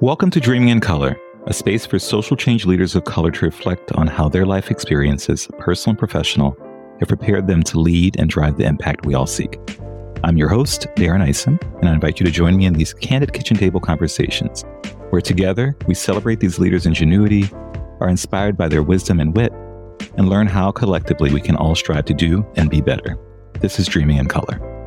[0.00, 1.18] Welcome to Dreaming in Color,
[1.48, 5.48] a space for social change leaders of color to reflect on how their life experiences,
[5.58, 6.56] personal and professional,
[7.00, 9.58] have prepared them to lead and drive the impact we all seek.
[10.22, 13.32] I'm your host, Darren Isom, and I invite you to join me in these candid
[13.32, 14.64] kitchen table conversations,
[15.10, 17.50] where together we celebrate these leaders' ingenuity,
[17.98, 19.52] are inspired by their wisdom and wit,
[20.16, 23.18] and learn how collectively we can all strive to do and be better.
[23.54, 24.77] This is Dreaming in Color.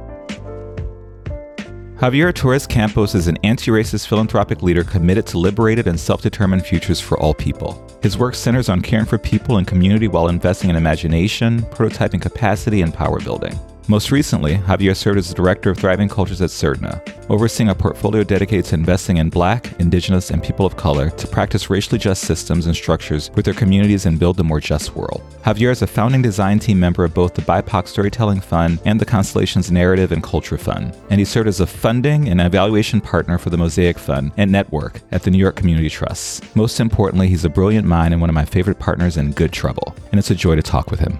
[2.02, 6.66] Javier Torres Campos is an anti racist philanthropic leader committed to liberated and self determined
[6.66, 7.80] futures for all people.
[8.02, 12.82] His work centers on caring for people and community while investing in imagination, prototyping capacity,
[12.82, 13.54] and power building.
[13.88, 18.24] Most recently, Javier served as the director of Thriving Cultures at Surdna, overseeing a portfolio
[18.24, 22.68] dedicated to investing in Black, Indigenous, and people of color to practice racially just systems
[22.68, 25.24] and structures with their communities and build a more just world.
[25.44, 29.06] Javier is a founding design team member of both the BIPOC Storytelling Fund and the
[29.06, 33.50] Constellations Narrative and Culture Fund, and he served as a funding and evaluation partner for
[33.50, 36.56] the Mosaic Fund and Network at the New York Community Trust.
[36.56, 39.96] Most importantly, he's a brilliant mind and one of my favorite partners in good trouble,
[40.12, 41.20] and it's a joy to talk with him.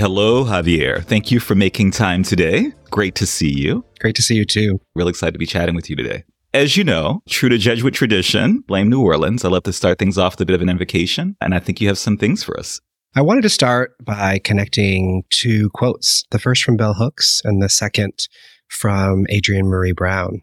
[0.00, 1.04] Hello, Javier.
[1.04, 2.72] Thank you for making time today.
[2.88, 3.84] Great to see you.
[3.98, 4.80] Great to see you too.
[4.94, 6.24] Really excited to be chatting with you today.
[6.54, 9.44] As you know, true to Jesuit tradition, blame New Orleans.
[9.44, 11.82] I love to start things off with a bit of an invocation, and I think
[11.82, 12.80] you have some things for us.
[13.14, 17.68] I wanted to start by connecting two quotes the first from Bell Hooks and the
[17.68, 18.26] second
[18.68, 20.40] from Adrienne Maree Brown.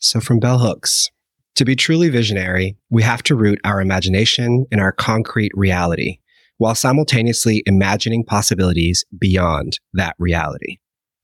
[0.00, 1.10] So, from Bell Hooks,
[1.54, 6.18] to be truly visionary, we have to root our imagination in our concrete reality
[6.58, 10.78] while simultaneously imagining possibilities beyond that reality.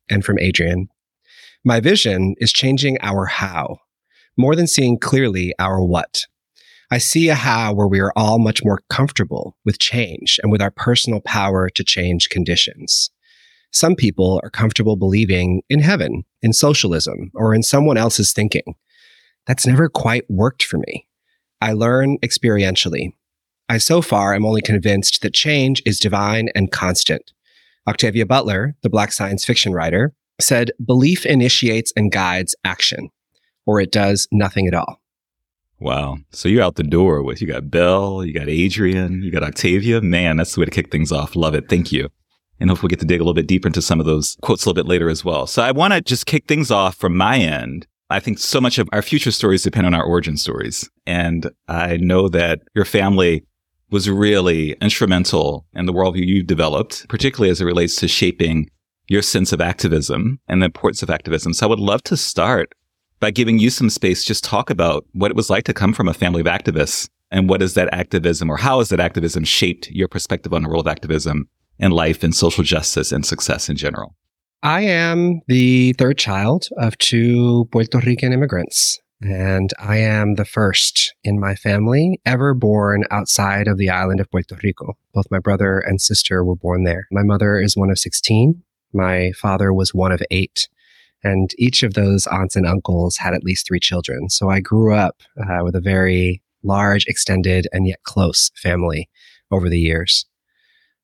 [0.08, 0.88] And from Adrian,
[1.64, 3.78] my vision is changing our how
[4.36, 6.26] more than seeing clearly our what.
[6.90, 10.60] I see a how where we are all much more comfortable with change and with
[10.60, 13.10] our personal power to change conditions.
[13.72, 18.74] Some people are comfortable believing in heaven, in socialism, or in someone else's thinking.
[19.46, 21.08] That's never quite worked for me.
[21.60, 23.14] I learn experientially
[23.68, 27.32] I so far am only convinced that change is divine and constant.
[27.88, 33.10] Octavia Butler, the black science fiction writer, said belief initiates and guides action,
[33.66, 35.00] or it does nothing at all.
[35.80, 36.18] Wow.
[36.30, 40.00] So you're out the door with you got Bell, you got Adrian, you got Octavia.
[40.00, 41.36] Man, that's the way to kick things off.
[41.36, 41.68] Love it.
[41.68, 42.08] Thank you.
[42.60, 44.64] And hopefully we'll get to dig a little bit deeper into some of those quotes
[44.64, 45.46] a little bit later as well.
[45.46, 47.86] So I want to just kick things off from my end.
[48.10, 50.88] I think so much of our future stories depend on our origin stories.
[51.06, 53.44] And I know that your family
[53.94, 58.68] was really instrumental in the worldview you've developed, particularly as it relates to shaping
[59.06, 61.52] your sense of activism and the importance of activism.
[61.52, 62.74] So I would love to start
[63.20, 66.08] by giving you some space, just talk about what it was like to come from
[66.08, 69.88] a family of activists and what is that activism or how has that activism shaped
[69.92, 73.76] your perspective on the role of activism in life and social justice and success in
[73.76, 74.16] general.
[74.64, 78.98] I am the third child of two Puerto Rican immigrants.
[79.22, 84.30] And I am the first in my family ever born outside of the island of
[84.30, 84.96] Puerto Rico.
[85.12, 87.06] Both my brother and sister were born there.
[87.10, 88.62] My mother is one of 16.
[88.92, 90.68] My father was one of eight.
[91.22, 94.28] And each of those aunts and uncles had at least three children.
[94.28, 99.08] So I grew up uh, with a very large, extended, and yet close family
[99.50, 100.26] over the years.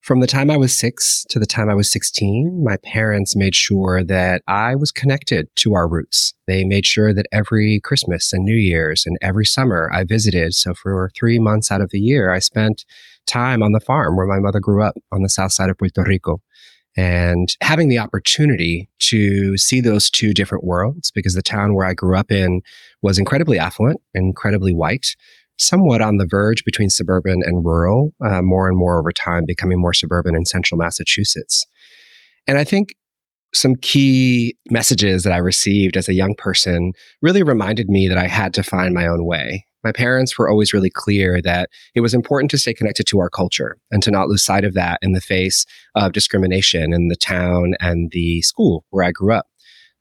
[0.00, 3.54] From the time I was six to the time I was 16, my parents made
[3.54, 6.32] sure that I was connected to our roots.
[6.46, 10.54] They made sure that every Christmas and New Year's and every summer I visited.
[10.54, 12.86] So for three months out of the year, I spent
[13.26, 16.02] time on the farm where my mother grew up on the south side of Puerto
[16.02, 16.40] Rico.
[16.96, 21.94] And having the opportunity to see those two different worlds, because the town where I
[21.94, 22.62] grew up in
[23.02, 25.14] was incredibly affluent, incredibly white,
[25.60, 29.80] somewhat on the verge between suburban and rural, uh, more and more over time, becoming
[29.80, 31.66] more suburban in central Massachusetts.
[32.46, 32.94] And I think
[33.52, 38.26] some key messages that I received as a young person really reminded me that I
[38.26, 39.66] had to find my own way.
[39.82, 43.30] My parents were always really clear that it was important to stay connected to our
[43.30, 47.16] culture and to not lose sight of that in the face of discrimination in the
[47.16, 49.46] town and the school where I grew up.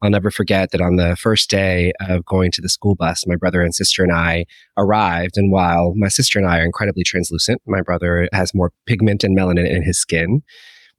[0.01, 3.35] I'll never forget that on the first day of going to the school bus, my
[3.35, 4.45] brother and sister and I
[4.77, 5.37] arrived.
[5.37, 9.37] And while my sister and I are incredibly translucent, my brother has more pigment and
[9.37, 10.41] melanin in his skin.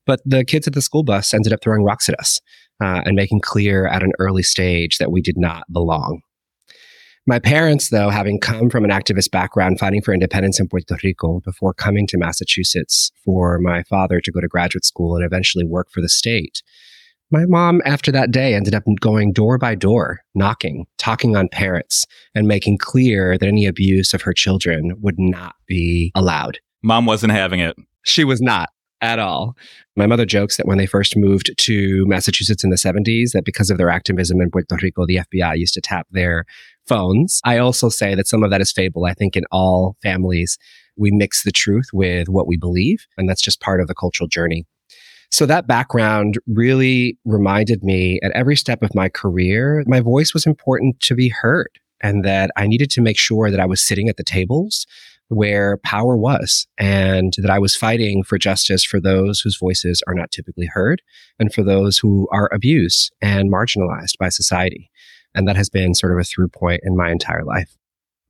[0.07, 2.41] But the kids at the school bus ended up throwing rocks at us
[2.83, 6.21] uh, and making clear at an early stage that we did not belong.
[7.27, 11.41] My parents, though, having come from an activist background fighting for independence in Puerto Rico
[11.45, 15.91] before coming to Massachusetts for my father to go to graduate school and eventually work
[15.91, 16.63] for the state,
[17.31, 22.07] my mom, after that day, ended up going door by door, knocking, talking on parents,
[22.35, 26.59] and making clear that any abuse of her children would not be allowed.
[26.83, 27.77] Mom wasn't having it.
[28.03, 28.71] She was not.
[29.03, 29.57] at all.
[29.97, 33.71] My mother jokes that when they first moved to Massachusetts in the 70s, that because
[33.71, 36.45] of their activism in Puerto Rico, the FBI used to tap their
[36.87, 37.41] phones.
[37.45, 39.07] I also say that some of that is fable.
[39.07, 40.59] I think in all families,
[40.97, 44.29] we mix the truth with what we believe, and that's just part of the cultural
[44.29, 44.67] journey.
[45.31, 50.45] So that background really reminded me at every step of my career, my voice was
[50.45, 54.09] important to be heard and that I needed to make sure that I was sitting
[54.09, 54.87] at the tables
[55.29, 60.15] where power was and that I was fighting for justice for those whose voices are
[60.15, 61.03] not typically heard
[61.39, 64.91] and for those who are abused and marginalized by society.
[65.33, 67.77] And that has been sort of a through point in my entire life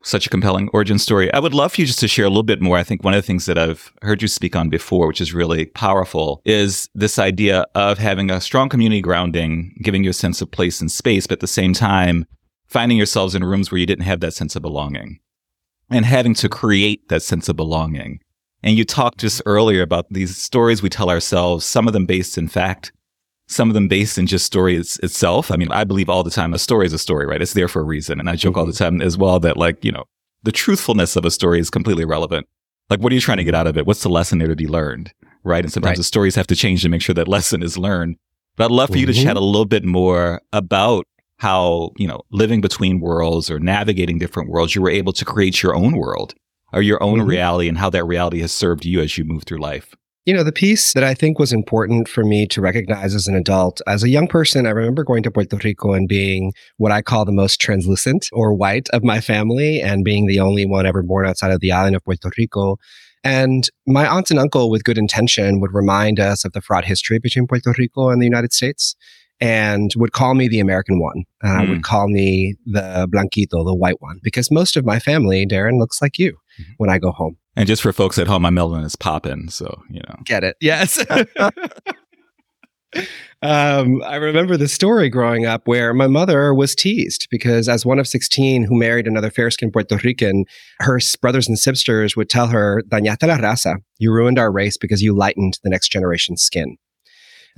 [0.02, 1.32] such a compelling origin story.
[1.32, 2.78] I would love for you just to share a little bit more.
[2.78, 5.34] I think one of the things that I've heard you speak on before, which is
[5.34, 10.40] really powerful, is this idea of having a strong community grounding, giving you a sense
[10.40, 12.26] of place and space, but at the same time,
[12.66, 15.18] finding yourselves in rooms where you didn't have that sense of belonging
[15.90, 18.20] and having to create that sense of belonging.
[18.62, 22.38] And you talked just earlier about these stories we tell ourselves, some of them based
[22.38, 22.92] in fact,
[23.50, 25.50] some of them based in just story itself.
[25.50, 27.42] I mean, I believe all the time a story is a story, right?
[27.42, 28.20] It's there for a reason.
[28.20, 28.60] And I joke mm-hmm.
[28.60, 28.96] all the mm-hmm.
[28.96, 30.04] time as well that like, you know,
[30.44, 32.46] the truthfulness of a story is completely irrelevant.
[32.88, 33.86] Like, what are you trying to get out of it?
[33.86, 35.12] What's the lesson there to be learned?
[35.42, 35.64] Right.
[35.64, 35.96] And sometimes right.
[35.96, 38.16] the stories have to change to make sure that lesson is learned.
[38.56, 39.00] But I'd love for mm-hmm.
[39.00, 39.22] you to mm-hmm.
[39.24, 41.06] chat a little bit more about
[41.38, 45.62] how, you know, living between worlds or navigating different worlds, you were able to create
[45.62, 46.34] your own world
[46.72, 47.28] or your own mm-hmm.
[47.28, 49.96] reality and how that reality has served you as you move through life.
[50.30, 53.34] You know, the piece that I think was important for me to recognize as an
[53.34, 57.02] adult, as a young person, I remember going to Puerto Rico and being what I
[57.02, 61.02] call the most translucent or white of my family and being the only one ever
[61.02, 62.76] born outside of the island of Puerto Rico.
[63.24, 67.18] And my aunt and uncle, with good intention, would remind us of the fraught history
[67.18, 68.94] between Puerto Rico and the United States
[69.40, 71.70] and would call me the American one, uh, mm.
[71.70, 76.00] would call me the Blanquito, the white one, because most of my family, Darren, looks
[76.00, 76.72] like you mm-hmm.
[76.76, 77.36] when I go home.
[77.60, 80.16] And just for folks at home, my melanin is popping, so you know.
[80.24, 80.56] Get it?
[80.62, 80.98] Yes.
[83.42, 87.98] um, I remember the story growing up where my mother was teased because, as one
[87.98, 90.46] of 16 who married another fair skinned Puerto Rican,
[90.78, 95.02] her brothers and sisters would tell her, Dañaste la raza, you ruined our race because
[95.02, 96.78] you lightened the next generation's skin.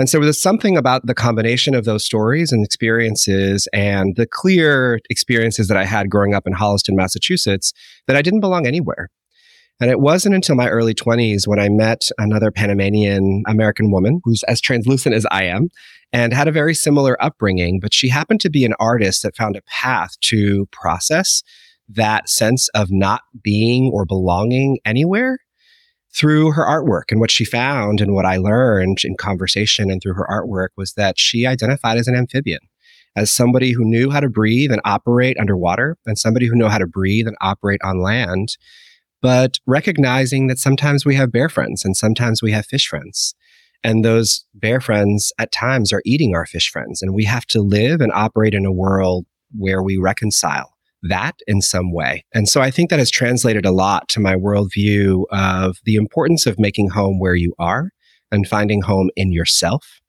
[0.00, 4.98] And so there's something about the combination of those stories and experiences and the clear
[5.10, 7.72] experiences that I had growing up in Holliston, Massachusetts,
[8.08, 9.08] that I didn't belong anywhere.
[9.80, 14.42] And it wasn't until my early 20s when I met another Panamanian American woman who's
[14.44, 15.70] as translucent as I am
[16.12, 19.56] and had a very similar upbringing, but she happened to be an artist that found
[19.56, 21.42] a path to process
[21.88, 25.38] that sense of not being or belonging anywhere
[26.14, 27.10] through her artwork.
[27.10, 30.92] And what she found and what I learned in conversation and through her artwork was
[30.94, 32.60] that she identified as an amphibian,
[33.16, 36.78] as somebody who knew how to breathe and operate underwater and somebody who knew how
[36.78, 38.56] to breathe and operate on land,
[39.22, 43.34] but recognizing that sometimes we have bear friends and sometimes we have fish friends.
[43.84, 47.02] And those bear friends at times are eating our fish friends.
[47.02, 49.26] And we have to live and operate in a world
[49.56, 52.24] where we reconcile that in some way.
[52.32, 56.46] And so I think that has translated a lot to my worldview of the importance
[56.46, 57.90] of making home where you are
[58.30, 60.00] and finding home in yourself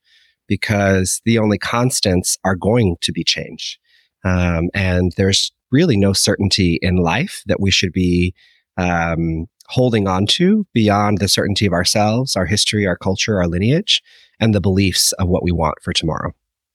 [0.48, 3.80] because the only constants are going to be change.
[4.24, 8.36] Um, and there's really no certainty in life that we should be
[8.78, 14.02] um, holding on to beyond the certainty of ourselves, our history, our culture, our lineage,
[14.40, 16.34] and the beliefs of what we want for tomorrow.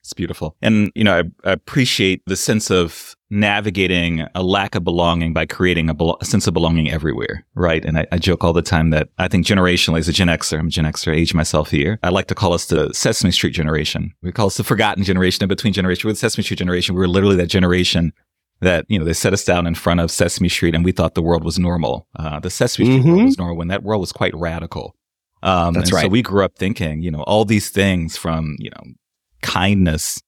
[0.09, 0.57] It's beautiful.
[0.63, 5.45] And, you know, I, I appreciate the sense of navigating a lack of belonging by
[5.45, 7.85] creating a, a sense of belonging everywhere, right?
[7.85, 10.59] And I, I, joke all the time that I think generationally, as a Gen Xer,
[10.59, 11.99] I'm a Gen Xer, age myself here.
[12.03, 14.15] I like to call us the Sesame Street generation.
[14.23, 16.07] We call us the forgotten generation in between generations.
[16.07, 16.95] We're the Sesame Street generation.
[16.95, 18.15] We were literally that generation
[18.61, 21.15] that, you know, they set us down in front of Sesame Street and we thought
[21.15, 22.07] the world was normal.
[22.19, 23.11] Uh, the Sesame Street mm-hmm.
[23.11, 24.95] world was normal when that world was quite radical.
[25.43, 26.03] Um, That's right.
[26.03, 28.93] So we grew up thinking, you know, all these things from, you know,
[29.41, 30.21] kindness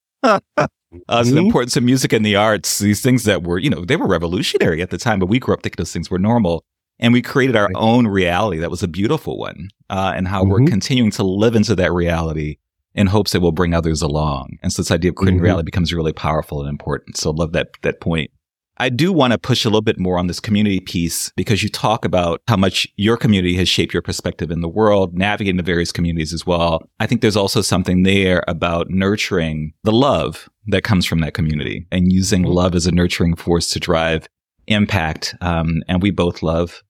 [1.07, 1.37] uh, the mm-hmm.
[1.37, 4.81] importance of music and the arts, these things that were, you know, they were revolutionary
[4.81, 6.63] at the time, but we grew up thinking those things were normal.
[6.99, 10.51] And we created our own reality that was a beautiful one, uh, and how mm-hmm.
[10.51, 12.57] we're continuing to live into that reality
[12.93, 14.57] in hopes that we'll bring others along.
[14.61, 15.45] And so this idea of creating mm-hmm.
[15.45, 17.17] reality becomes really powerful and important.
[17.17, 18.31] So I love that that point.
[18.77, 21.69] I do want to push a little bit more on this community piece because you
[21.69, 25.63] talk about how much your community has shaped your perspective in the world, navigating the
[25.63, 26.81] various communities as well.
[26.99, 31.85] I think there's also something there about nurturing the love that comes from that community
[31.91, 32.53] and using mm-hmm.
[32.53, 34.27] love as a nurturing force to drive
[34.65, 35.35] impact.
[35.41, 36.81] Um, and we both love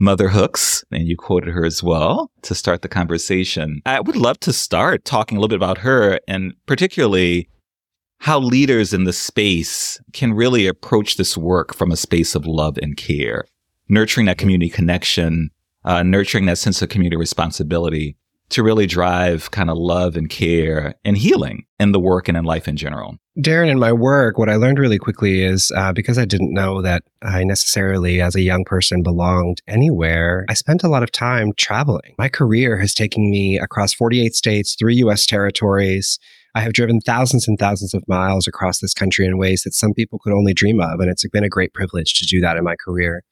[0.00, 3.82] Mother Hooks, and you quoted her as well to start the conversation.
[3.84, 7.48] I would love to start talking a little bit about her and particularly
[8.20, 12.78] how leaders in the space can really approach this work from a space of love
[12.80, 13.44] and care,
[13.88, 15.50] nurturing that community connection,
[15.84, 18.16] uh, nurturing that sense of community responsibility
[18.50, 22.44] to really drive kind of love and care and healing in the work and in
[22.44, 23.16] life in general?
[23.38, 26.82] Darren, in my work, what I learned really quickly is uh, because I didn't know
[26.82, 31.52] that I necessarily, as a young person, belonged anywhere, I spent a lot of time
[31.56, 32.14] traveling.
[32.18, 36.18] My career has taken me across 48 states, three US territories.
[36.54, 39.94] I have driven thousands and thousands of miles across this country in ways that some
[39.94, 40.98] people could only dream of.
[40.98, 43.22] And it's been a great privilege to do that in my career.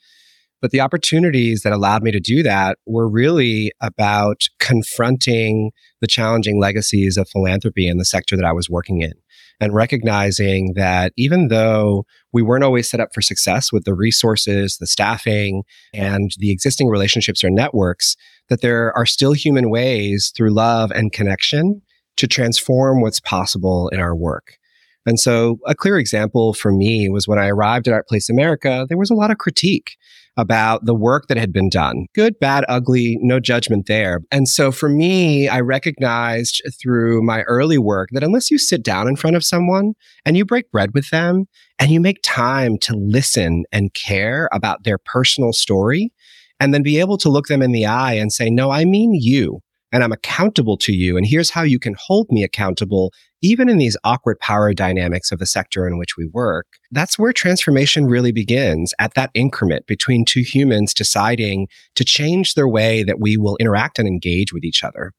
[0.63, 5.71] But the opportunities that allowed me to do that were really about confronting
[6.01, 9.13] the challenging legacies of philanthropy in the sector that I was working in
[9.61, 14.77] and recognizing that even though we weren't always set up for success with the resources,
[14.79, 15.63] the staffing,
[15.95, 18.17] and the existing relationships or networks,
[18.49, 21.83] that there are still human ways through love and connection
[22.17, 24.59] to transform what's possible in our work.
[25.07, 28.87] And so a clear example for me was when I arrived at Art Place America,
[28.89, 29.97] there was a lot of critique
[30.37, 32.07] about the work that had been done.
[32.15, 34.21] Good, bad, ugly, no judgment there.
[34.31, 39.09] And so for me, I recognized through my early work that unless you sit down
[39.09, 41.47] in front of someone and you break bread with them
[41.79, 46.13] and you make time to listen and care about their personal story,
[46.59, 49.13] and then be able to look them in the eye and say, no, I mean
[49.13, 49.61] you
[49.93, 51.17] and I'm accountable to you.
[51.17, 53.13] And here's how you can hold me accountable,
[53.43, 56.67] even in these awkward power dynamics of the sector in which we work.
[56.91, 62.69] That's where transformation really begins at that increment between two humans deciding to change their
[62.69, 65.13] way that we will interact and engage with each other.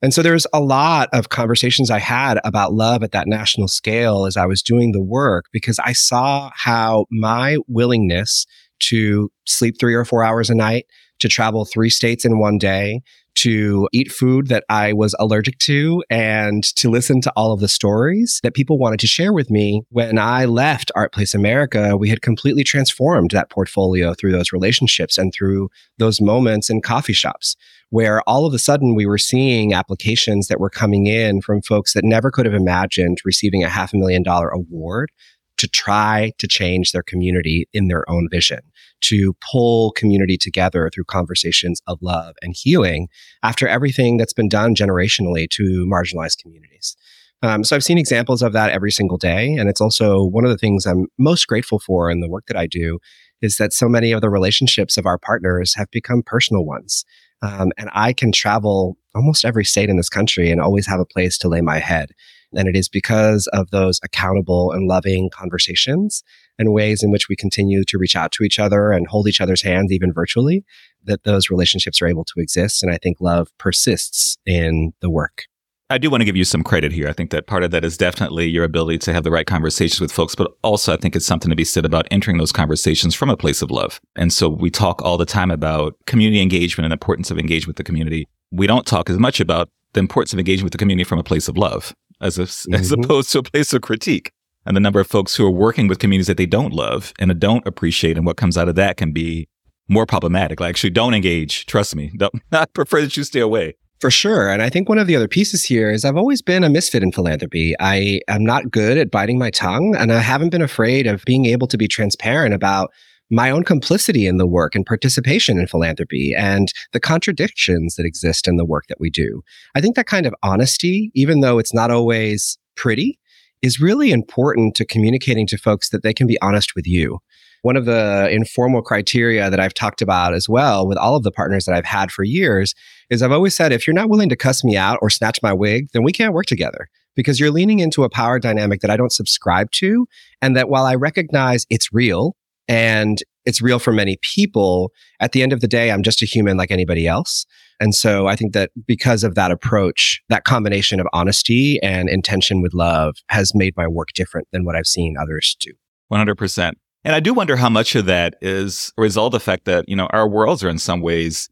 [0.00, 4.26] And so there's a lot of conversations I had about love at that national scale
[4.26, 8.46] as I was doing the work because I saw how my willingness
[8.80, 10.86] to sleep three or four hours a night,
[11.20, 13.02] to travel three states in one day,
[13.36, 17.68] to eat food that I was allergic to and to listen to all of the
[17.68, 19.82] stories that people wanted to share with me.
[19.90, 25.18] When I left Art Place America, we had completely transformed that portfolio through those relationships
[25.18, 27.54] and through those moments in coffee shops
[27.90, 31.94] where all of a sudden we were seeing applications that were coming in from folks
[31.94, 35.10] that never could have imagined receiving a half a million dollar award
[35.58, 38.60] to try to change their community in their own vision,
[39.02, 43.08] to pull community together through conversations of love and healing
[43.42, 46.96] after everything that's been done generationally to marginalized communities.
[47.42, 49.54] Um, so I've seen examples of that every single day.
[49.54, 52.56] And it's also one of the things I'm most grateful for in the work that
[52.56, 52.98] I do
[53.40, 57.04] is that so many of the relationships of our partners have become personal ones.
[57.40, 61.06] Um, and I can travel almost every state in this country and always have a
[61.06, 62.10] place to lay my head.
[62.54, 66.22] And it is because of those accountable and loving conversations
[66.58, 69.40] and ways in which we continue to reach out to each other and hold each
[69.40, 70.64] other's hands, even virtually,
[71.04, 72.82] that those relationships are able to exist.
[72.82, 75.44] And I think love persists in the work.
[75.90, 77.08] I do want to give you some credit here.
[77.08, 80.02] I think that part of that is definitely your ability to have the right conversations
[80.02, 83.14] with folks, but also I think it's something to be said about entering those conversations
[83.14, 83.98] from a place of love.
[84.14, 87.68] And so we talk all the time about community engagement and the importance of engagement
[87.68, 88.28] with the community.
[88.52, 91.24] We don't talk as much about the importance of engaging with the community from a
[91.24, 92.74] place of love as, a, mm-hmm.
[92.74, 94.32] as opposed to a place of critique.
[94.66, 97.38] And the number of folks who are working with communities that they don't love and
[97.40, 99.48] don't appreciate, and what comes out of that can be
[99.88, 100.60] more problematic.
[100.60, 101.64] Like, actually, don't engage.
[101.66, 102.12] Trust me.
[102.16, 103.76] Don't, I prefer that you stay away.
[104.00, 104.48] For sure.
[104.48, 107.02] And I think one of the other pieces here is I've always been a misfit
[107.02, 107.74] in philanthropy.
[107.80, 111.46] I am not good at biting my tongue, and I haven't been afraid of being
[111.46, 112.92] able to be transparent about
[113.30, 118.48] my own complicity in the work and participation in philanthropy and the contradictions that exist
[118.48, 119.42] in the work that we do.
[119.74, 123.18] I think that kind of honesty, even though it's not always pretty,
[123.60, 127.18] is really important to communicating to folks that they can be honest with you.
[127.62, 131.32] One of the informal criteria that I've talked about as well with all of the
[131.32, 132.72] partners that I've had for years
[133.10, 135.52] is I've always said, if you're not willing to cuss me out or snatch my
[135.52, 138.96] wig, then we can't work together because you're leaning into a power dynamic that I
[138.96, 140.06] don't subscribe to.
[140.40, 142.36] And that while I recognize it's real
[142.68, 144.92] and it's real for many people.
[145.20, 147.46] At the end of the day, I'm just a human like anybody else.
[147.80, 152.60] And so I think that because of that approach, that combination of honesty and intention
[152.60, 155.72] with love has made my work different than what I've seen others do.
[156.12, 156.72] 100%.
[157.04, 159.88] And I do wonder how much of that is a result of the fact that,
[159.88, 161.48] you know, our worlds are in some ways,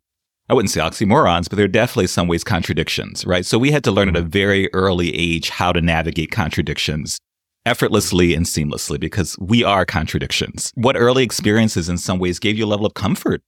[0.50, 3.46] I wouldn't say oxymorons, but they're definitely some ways contradictions, right?
[3.46, 4.28] So we had to learn at a mm-hmm.
[4.28, 7.18] very early age how to navigate contradictions
[7.66, 10.72] effortlessly and seamlessly because we are contradictions.
[10.76, 13.42] What early experiences in some ways gave you a level of comfort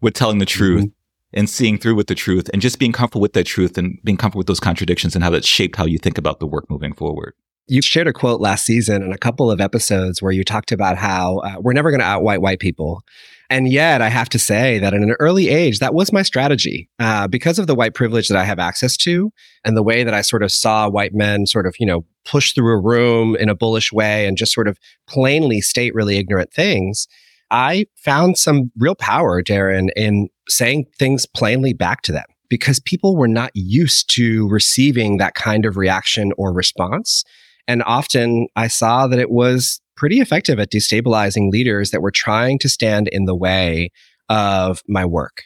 [0.00, 1.38] with telling the truth mm-hmm.
[1.38, 4.16] and seeing through with the truth and just being comfortable with that truth and being
[4.16, 6.94] comfortable with those contradictions and how that shaped how you think about the work moving
[6.94, 7.34] forward.
[7.66, 10.96] You shared a quote last season in a couple of episodes where you talked about
[10.96, 13.02] how uh, we're never going to outwhite white people.
[13.50, 16.88] And yet, I have to say that at an early age, that was my strategy.
[16.98, 19.30] Uh, because of the white privilege that I have access to
[19.64, 22.52] and the way that I sort of saw white men sort of, you know, push
[22.52, 26.52] through a room in a bullish way and just sort of plainly state really ignorant
[26.52, 27.06] things,
[27.50, 33.16] I found some real power, Darren, in saying things plainly back to them because people
[33.16, 37.24] were not used to receiving that kind of reaction or response.
[37.66, 42.58] And often I saw that it was pretty effective at destabilizing leaders that were trying
[42.60, 43.90] to stand in the way
[44.28, 45.44] of my work.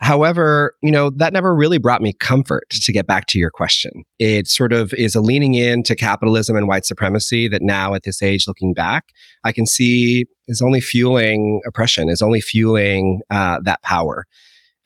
[0.00, 4.04] However, you know, that never really brought me comfort to get back to your question.
[4.18, 8.04] It sort of is a leaning in to capitalism and white supremacy that now at
[8.04, 9.04] this age, looking back,
[9.44, 14.24] I can see is only fueling oppression, is only fueling uh, that power.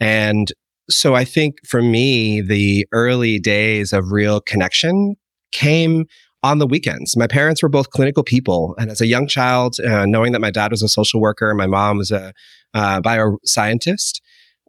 [0.01, 0.53] And
[0.91, 5.15] so I think for me, the early days of real connection
[5.53, 6.07] came
[6.45, 7.17] on the weekends.
[7.17, 8.75] My parents were both clinical people.
[8.79, 11.57] And as a young child, uh, knowing that my dad was a social worker, and
[11.57, 12.35] my mom was a
[12.75, 14.21] uh, bioscientist,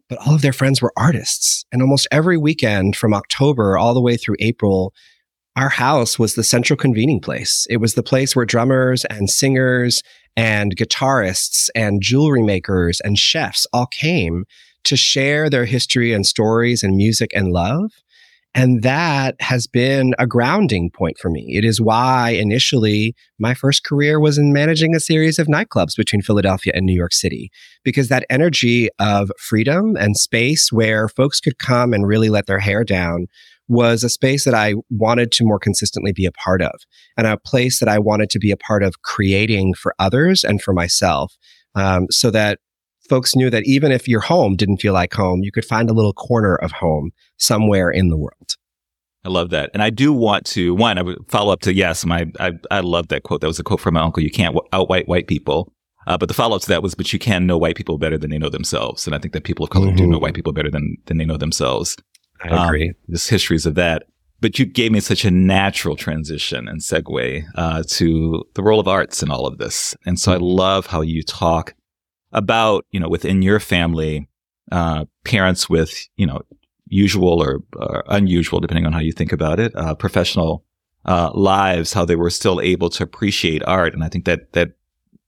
[0.08, 1.66] but all of their friends were artists.
[1.70, 4.94] And almost every weekend from October all the way through April,
[5.54, 7.66] our house was the central convening place.
[7.68, 10.02] It was the place where drummers and singers
[10.34, 14.44] and guitarists and jewelry makers and chefs all came
[14.84, 17.90] to share their history and stories and music and love.
[18.56, 21.44] And that has been a grounding point for me.
[21.50, 26.22] It is why initially my first career was in managing a series of nightclubs between
[26.22, 27.50] Philadelphia and New York City,
[27.84, 32.58] because that energy of freedom and space where folks could come and really let their
[32.58, 33.26] hair down
[33.68, 36.80] was a space that I wanted to more consistently be a part of
[37.18, 40.62] and a place that I wanted to be a part of creating for others and
[40.62, 41.36] for myself.
[41.74, 42.58] Um, so that
[43.08, 45.94] folks knew that even if your home didn't feel like home, you could find a
[45.94, 48.56] little corner of home somewhere in the world.
[49.24, 49.70] I love that.
[49.74, 52.80] And I do want to, one, I would follow up to yes, my, I, I
[52.80, 53.40] love that quote.
[53.40, 54.22] That was a quote from my uncle.
[54.22, 55.72] You can't outwhite white people.
[56.06, 58.16] Uh, but the follow up to that was, but you can know white people better
[58.16, 59.04] than they know themselves.
[59.04, 59.96] And I think that people of color mm-hmm.
[59.96, 61.96] do know white people better than, than they know themselves.
[62.40, 62.90] I agree.
[62.90, 64.04] Um, there's histories of that.
[64.40, 68.86] But you gave me such a natural transition and segue uh, to the role of
[68.86, 69.96] arts in all of this.
[70.04, 71.74] And so I love how you talk
[72.36, 74.28] about, you know, within your family,
[74.70, 76.42] uh, parents with, you know,
[76.86, 80.64] usual or, or, unusual, depending on how you think about it, uh, professional
[81.06, 83.94] uh, lives, how they were still able to appreciate art.
[83.94, 84.72] And I think that that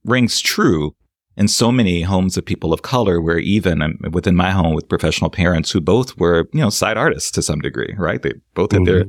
[0.04, 0.94] rings true
[1.36, 4.88] in so many homes of people of color, where even um, within my home with
[4.88, 8.23] professional parents who both were, you know, side artists to some degree, right?
[8.23, 8.92] They both had mm-hmm.
[8.92, 9.04] their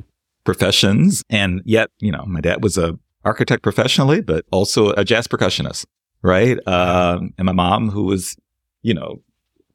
[0.45, 1.23] professions.
[1.29, 5.85] And yet, you know, my dad was a architect professionally, but also a jazz percussionist
[6.21, 6.58] right?
[6.67, 8.36] Um, and my mom, who was,
[8.82, 9.21] you know,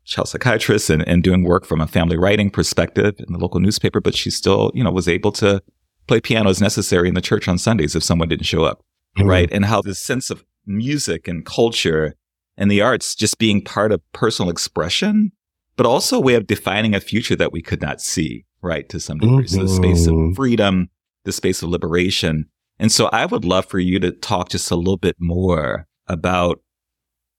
[0.04, 4.00] child psychiatrist and, and doing work from a family writing perspective in the local newspaper,
[4.00, 5.62] but she still, you know, was able to
[6.07, 8.85] play piano as necessary in the church on Sundays if someone didn't show up,
[9.18, 9.28] mm-hmm.
[9.28, 9.48] right?
[9.50, 12.14] And how this sense of music and culture
[12.57, 15.33] and the arts just being part of personal expression,
[15.76, 18.88] but also a way of defining a future that we could not see, right?
[18.90, 19.44] To some degree.
[19.44, 19.57] Mm-hmm.
[19.57, 20.35] So the space of mm-hmm.
[20.35, 20.88] freedom,
[21.24, 22.46] the space of liberation.
[22.78, 26.60] And so I would love for you to talk just a little bit more about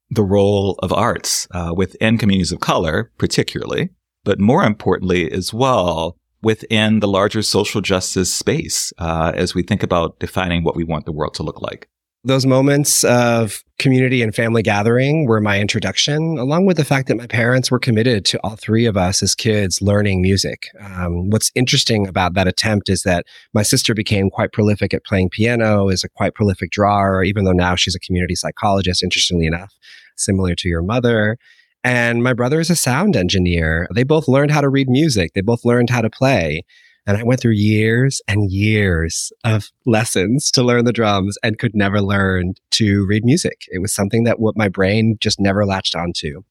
[0.10, 3.90] the role of arts uh, within communities of color, particularly,
[4.24, 9.82] but more importantly as well within the larger social justice space uh, as we think
[9.82, 11.90] about defining what we want the world to look like
[12.26, 17.18] those moments of community and family gathering were my introduction, along with the fact that
[17.18, 20.70] my parents were committed to all three of us as kids learning music.
[20.82, 25.30] Um, what's interesting about that attempt is that my sister became quite prolific at playing
[25.30, 29.74] piano, is a quite prolific drawer, even though now she's a community psychologist, interestingly enough,
[30.16, 31.38] similar to your mother.
[31.84, 33.88] And my brother is a sound engineer.
[33.94, 35.34] They both learned how to read music.
[35.36, 36.64] They both learned how to play.
[37.08, 41.76] And I went through years and years of lessons to learn the drums and could
[41.76, 43.66] never learn to read music.
[43.70, 46.42] It was something that what my brain just never latched onto.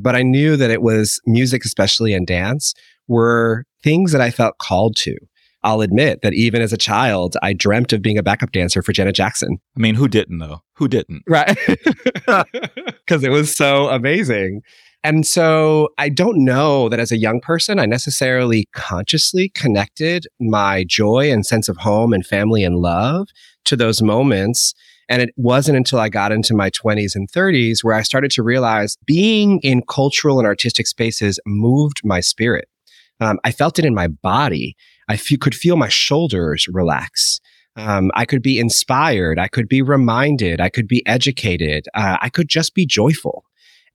[0.00, 2.74] But I knew that it was music, especially and dance,
[3.06, 5.16] were things that I felt called to.
[5.64, 8.92] I'll admit that even as a child, I dreamt of being a backup dancer for
[8.92, 9.58] Janet Jackson.
[9.76, 10.62] I mean, who didn't though?
[10.74, 11.22] Who didn't?
[11.28, 11.56] Right.
[13.06, 14.62] Because it was so amazing.
[15.04, 20.84] And so I don't know that as a young person, I necessarily consciously connected my
[20.84, 23.28] joy and sense of home and family and love
[23.64, 24.74] to those moments.
[25.08, 28.44] And it wasn't until I got into my 20s and 30s where I started to
[28.44, 32.68] realize being in cultural and artistic spaces moved my spirit.
[33.20, 34.76] Um, I felt it in my body.
[35.08, 37.40] I f- could feel my shoulders relax.
[37.76, 39.38] Um, I could be inspired.
[39.38, 40.60] I could be reminded.
[40.60, 41.86] I could be educated.
[41.94, 43.44] Uh, I could just be joyful.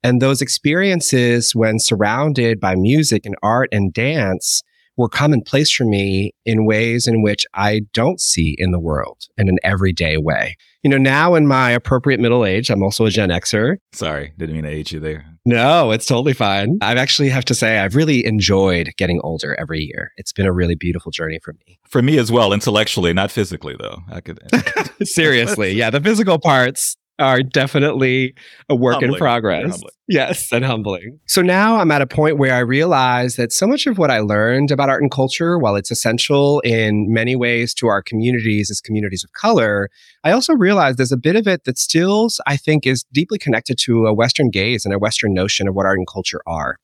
[0.04, 4.62] And those experiences, when surrounded by music and art and dance,
[4.98, 9.48] were commonplace for me in ways in which I don't see in the world in
[9.48, 10.56] an everyday way.
[10.84, 13.78] You know, now in my appropriate middle age, I'm also a Gen Xer.
[13.94, 15.26] Sorry, didn't mean to age you there.
[15.46, 16.78] No, it's totally fine.
[16.82, 20.12] I've actually have to say I've really enjoyed getting older every year.
[20.18, 21.80] It's been a really beautiful journey for me.
[21.88, 24.00] For me as well, intellectually, not physically though.
[24.12, 24.40] I could
[25.08, 25.74] Seriously.
[25.74, 28.36] Yeah, the physical parts are definitely
[28.69, 29.82] a work humbling, in progress.
[30.08, 31.19] Yes, and humbling.
[31.27, 34.19] So now I'm at a point where I realize that so much of what I
[34.19, 38.80] learned about art and culture, while it's essential in many ways to our communities as
[38.80, 39.89] communities of color,
[40.23, 43.77] I also realize there's a bit of it that still, I think, is deeply connected
[43.80, 46.77] to a Western gaze and a Western notion of what art and culture are.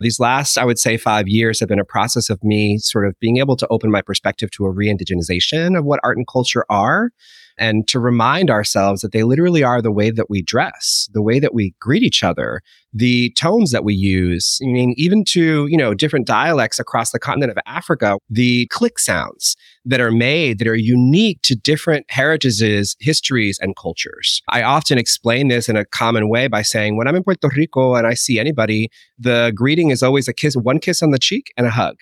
[0.00, 3.18] These last, I would say, five years have been a process of me sort of
[3.18, 6.66] being able to open my perspective to a re indigenization of what art and culture
[6.68, 7.12] are
[7.58, 11.38] and to remind ourselves that they literally are the way that we dress, the way
[11.38, 12.60] that we greet each other,
[12.92, 14.58] the tones that we use.
[14.62, 18.98] I mean, even to, you know, different dialects across the continent of Africa, the click
[18.98, 24.42] sounds that are made that are unique to different heritages, histories, and cultures.
[24.48, 27.94] I often explain this in a common way by saying, when I'm in Puerto Rico
[27.94, 31.52] and I see anybody, the greeting is always a kiss, one kiss on the cheek
[31.56, 31.96] and a hug.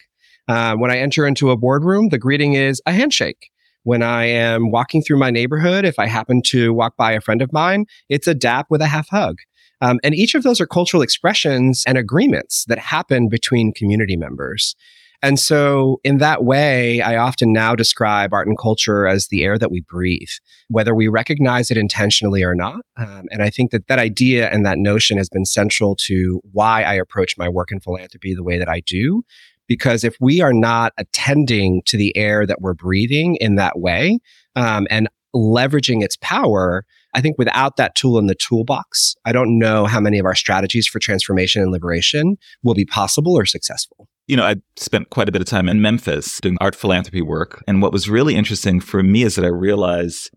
[0.46, 3.50] Uh, when I enter into a boardroom, the greeting is a handshake.
[3.84, 7.42] When I am walking through my neighborhood, if I happen to walk by a friend
[7.42, 9.36] of mine, it's a dap with a half hug.
[9.80, 14.74] Um, and each of those are cultural expressions and agreements that happen between community members.
[15.22, 19.58] And so, in that way, I often now describe art and culture as the air
[19.58, 20.28] that we breathe,
[20.68, 22.82] whether we recognize it intentionally or not.
[22.98, 26.82] Um, and I think that that idea and that notion has been central to why
[26.82, 29.22] I approach my work in philanthropy the way that I do,
[29.68, 34.18] because if we are not attending to the air that we're breathing in that way
[34.56, 39.58] um, and leveraging its power, I think without that tool in the toolbox, I don't
[39.58, 44.08] know how many of our strategies for transformation and liberation will be possible or successful.
[44.26, 47.62] You know, I spent quite a bit of time in Memphis doing art philanthropy work.
[47.68, 50.30] And what was really interesting for me is that I realized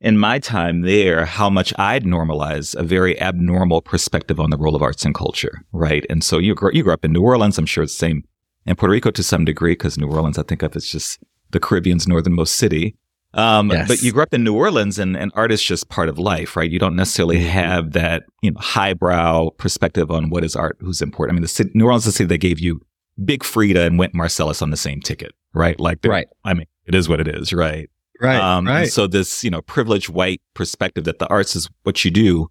[0.00, 4.76] in my time there how much I'd normalize a very abnormal perspective on the role
[4.76, 6.04] of arts and culture, right?
[6.08, 7.58] And so you grew, you grew up in New Orleans.
[7.58, 8.24] I'm sure it's the same
[8.66, 11.60] and Puerto Rico to some degree, because New Orleans, I think of as just the
[11.60, 12.96] Caribbean's northernmost city.
[13.34, 13.86] Um, yes.
[13.86, 16.56] But you grew up in New Orleans, and, and art is just part of life,
[16.56, 16.70] right?
[16.70, 17.48] You don't necessarily mm-hmm.
[17.48, 21.34] have that, you know, highbrow perspective on what is art, who's important.
[21.34, 22.80] I mean, the city, New Orleans is the city that gave you
[23.24, 25.78] Big Freedia and Wynton Marsalis on the same ticket, right?
[25.78, 26.28] Like, right.
[26.44, 27.90] I mean, it is what it is, right?
[28.20, 28.40] Right.
[28.40, 28.88] Um, right.
[28.88, 32.50] So this, you know, privileged white perspective that the arts is what you do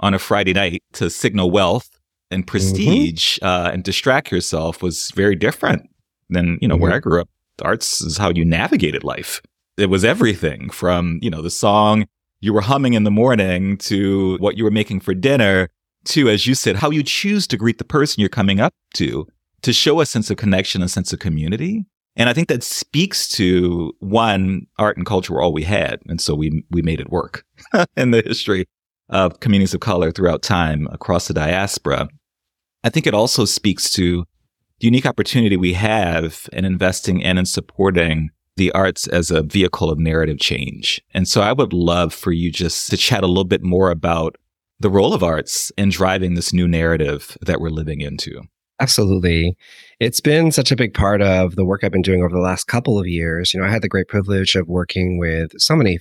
[0.00, 1.90] on a Friday night to signal wealth
[2.32, 2.50] and mm-hmm.
[2.50, 3.46] prestige mm-hmm.
[3.46, 5.88] uh, and distract yourself was very different
[6.30, 6.82] than you know mm-hmm.
[6.82, 7.28] where I grew up.
[7.60, 9.40] Arts is how you navigated life.
[9.76, 12.06] It was everything from you know the song
[12.40, 15.68] you were humming in the morning to what you were making for dinner
[16.06, 19.26] to, as you said, how you choose to greet the person you're coming up to
[19.62, 21.86] to show a sense of connection, a sense of community.
[22.16, 26.00] And I think that speaks to one, art and culture were all we had.
[26.08, 27.44] And so we, we made it work
[27.96, 28.66] in the history
[29.08, 32.08] of communities of color throughout time across the diaspora.
[32.84, 34.24] I think it also speaks to
[34.80, 39.90] the unique opportunity we have in investing in and supporting the arts as a vehicle
[39.90, 41.00] of narrative change.
[41.14, 44.36] And so I would love for you just to chat a little bit more about
[44.80, 48.42] the role of arts in driving this new narrative that we're living into.
[48.80, 49.56] Absolutely.
[50.00, 52.64] It's been such a big part of the work I've been doing over the last
[52.64, 53.54] couple of years.
[53.54, 56.00] You know, I had the great privilege of working with so many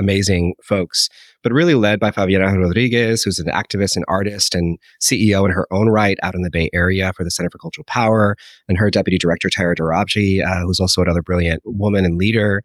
[0.00, 1.08] amazing folks,
[1.42, 5.68] but really led by Favianna Rodriguez, who's an activist and artist and CEO in her
[5.70, 8.36] own right out in the Bay Area for the Center for Cultural Power,
[8.68, 12.62] and her deputy director, Tyra Dorabji, uh, who's also another brilliant woman and leader.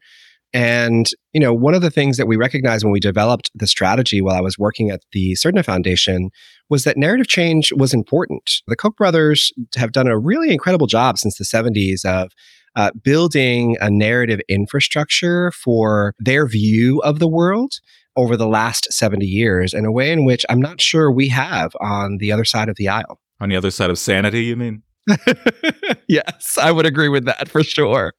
[0.54, 4.22] And, you know, one of the things that we recognized when we developed the strategy
[4.22, 6.30] while I was working at the Surdna Foundation
[6.70, 8.62] was that narrative change was important.
[8.66, 12.32] The Koch brothers have done a really incredible job since the 70s of
[12.76, 17.74] uh, building a narrative infrastructure for their view of the world
[18.16, 21.76] over the last 70 years in a way in which I'm not sure we have
[21.82, 23.20] on the other side of the aisle.
[23.42, 24.84] On the other side of sanity, you mean?
[26.08, 28.14] yes, I would agree with that for sure.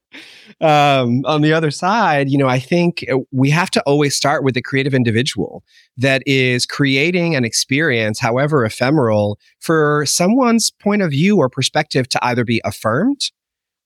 [0.61, 4.55] Um, on the other side, you know, I think we have to always start with
[4.55, 5.65] the creative individual
[5.97, 12.25] that is creating an experience, however ephemeral, for someone's point of view or perspective to
[12.25, 13.31] either be affirmed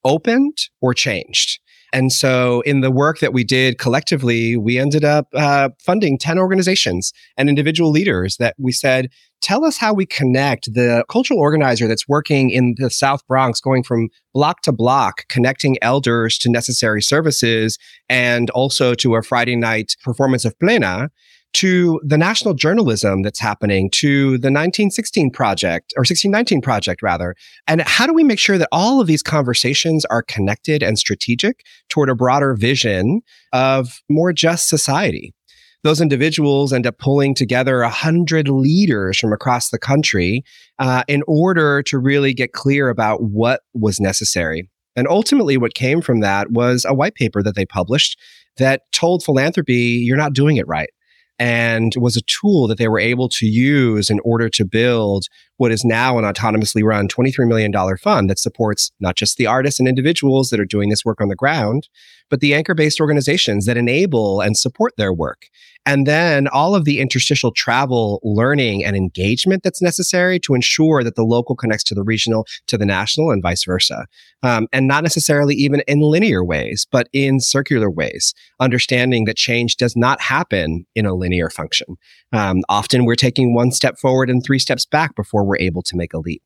[0.05, 1.61] opened or changed.
[1.93, 6.39] And so, in the work that we did collectively, we ended up uh, funding 10
[6.39, 9.09] organizations and individual leaders that we said,
[9.41, 13.83] tell us how we connect the cultural organizer that's working in the South Bronx, going
[13.83, 17.77] from block to block, connecting elders to necessary services
[18.09, 21.11] and also to a Friday night performance of Plena
[21.53, 27.35] to the national journalism that's happening, to the 1916 project or 1619 project rather.
[27.67, 31.65] And how do we make sure that all of these conversations are connected and strategic
[31.89, 35.35] toward a broader vision of more just society?
[35.83, 40.45] Those individuals end up pulling together a hundred leaders from across the country
[40.79, 44.69] uh, in order to really get clear about what was necessary.
[44.95, 48.19] And ultimately, what came from that was a white paper that they published
[48.59, 50.91] that told philanthropy, you're not doing it right
[51.41, 55.25] and was a tool that they were able to use in order to build
[55.61, 59.79] what is now an autonomously run $23 million fund that supports not just the artists
[59.79, 61.87] and individuals that are doing this work on the ground,
[62.31, 65.49] but the anchor based organizations that enable and support their work.
[65.87, 71.15] And then all of the interstitial travel, learning, and engagement that's necessary to ensure that
[71.15, 74.07] the local connects to the regional, to the national, and vice versa.
[74.43, 79.77] Um, and not necessarily even in linear ways, but in circular ways, understanding that change
[79.77, 81.97] does not happen in a linear function.
[82.33, 85.97] Um, often we're taking one step forward and three steps back before we're able to
[85.97, 86.43] make a leap.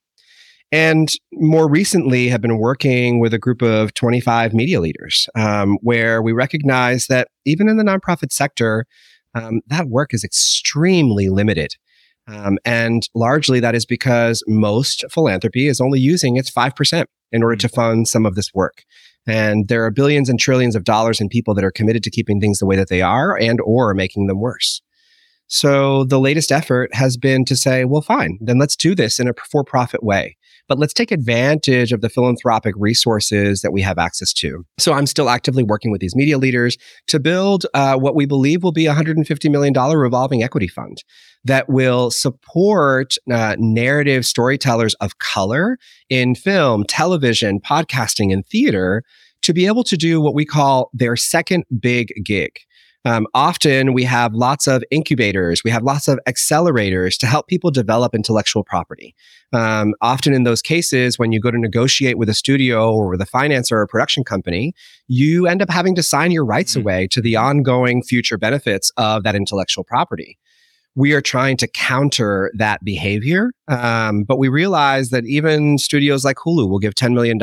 [0.72, 6.20] And more recently have been working with a group of 25 media leaders um, where
[6.20, 8.86] we recognize that even in the nonprofit sector
[9.34, 11.74] um, that work is extremely limited.
[12.26, 17.56] Um, and largely that is because most philanthropy is only using its 5% in order
[17.56, 17.74] to mm.
[17.74, 18.84] fund some of this work.
[19.26, 22.40] And there are billions and trillions of dollars in people that are committed to keeping
[22.40, 24.82] things the way that they are and or making them worse
[25.46, 29.28] so the latest effort has been to say, well, fine, then let's do this in
[29.28, 30.36] a for profit way
[30.68, 34.64] but let's take advantage of the philanthropic resources that we have access to.
[34.78, 36.76] So I'm still actively working with these media leaders
[37.08, 41.04] to build uh, what we believe will be a $150 million revolving equity fund
[41.44, 45.78] that will support uh, narrative storytellers of color
[46.08, 49.02] in film, television, podcasting, and theater
[49.42, 52.60] to be able to do what we call their second big gig.
[53.04, 57.70] Um, often we have lots of incubators, we have lots of accelerators to help people
[57.70, 59.14] develop intellectual property.
[59.52, 63.20] Um, often in those cases, when you go to negotiate with a studio or with
[63.20, 64.74] a financer or a production company,
[65.06, 66.80] you end up having to sign your rights mm-hmm.
[66.80, 70.38] away to the ongoing future benefits of that intellectual property
[70.96, 73.52] we are trying to counter that behavior.
[73.68, 77.38] Um, but we realize that even studios like Hulu will give $10 million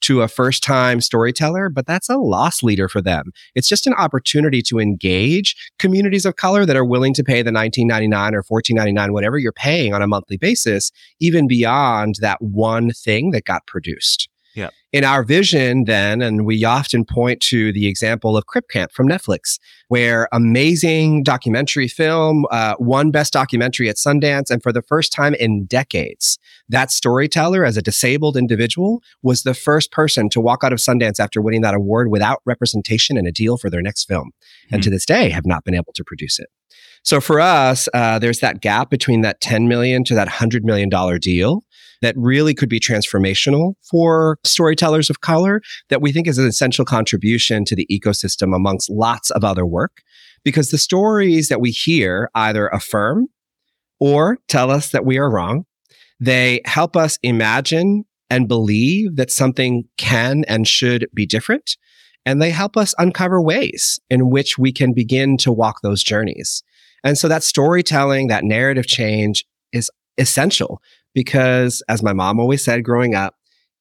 [0.00, 3.30] to a first time storyteller, but that's a loss leader for them.
[3.54, 7.50] It's just an opportunity to engage communities of color that are willing to pay the
[7.50, 13.30] $19.99 or $14.99, whatever you're paying on a monthly basis, even beyond that one thing
[13.30, 14.28] that got produced.
[14.54, 14.70] Yeah.
[14.92, 19.08] In our vision, then, and we often point to the example of Crip Camp from
[19.08, 24.50] Netflix, where amazing documentary film uh, won Best Documentary at Sundance.
[24.50, 26.38] And for the first time in decades,
[26.68, 31.18] that storyteller, as a disabled individual, was the first person to walk out of Sundance
[31.18, 34.30] after winning that award without representation and a deal for their next film.
[34.30, 34.74] Mm-hmm.
[34.76, 36.48] And to this day, have not been able to produce it.
[37.02, 40.88] So for us, uh, there's that gap between that 10 million to that 100 million
[40.88, 41.64] dollar deal
[42.04, 46.84] that really could be transformational for storytellers of color that we think is an essential
[46.84, 50.02] contribution to the ecosystem amongst lots of other work
[50.44, 53.26] because the stories that we hear either affirm
[54.00, 55.64] or tell us that we are wrong.
[56.20, 61.76] They help us imagine and believe that something can and should be different.
[62.26, 66.62] And they help us uncover ways in which we can begin to walk those journeys.
[67.02, 70.80] And so that storytelling, that narrative change is essential
[71.14, 73.36] because as my mom always said growing up,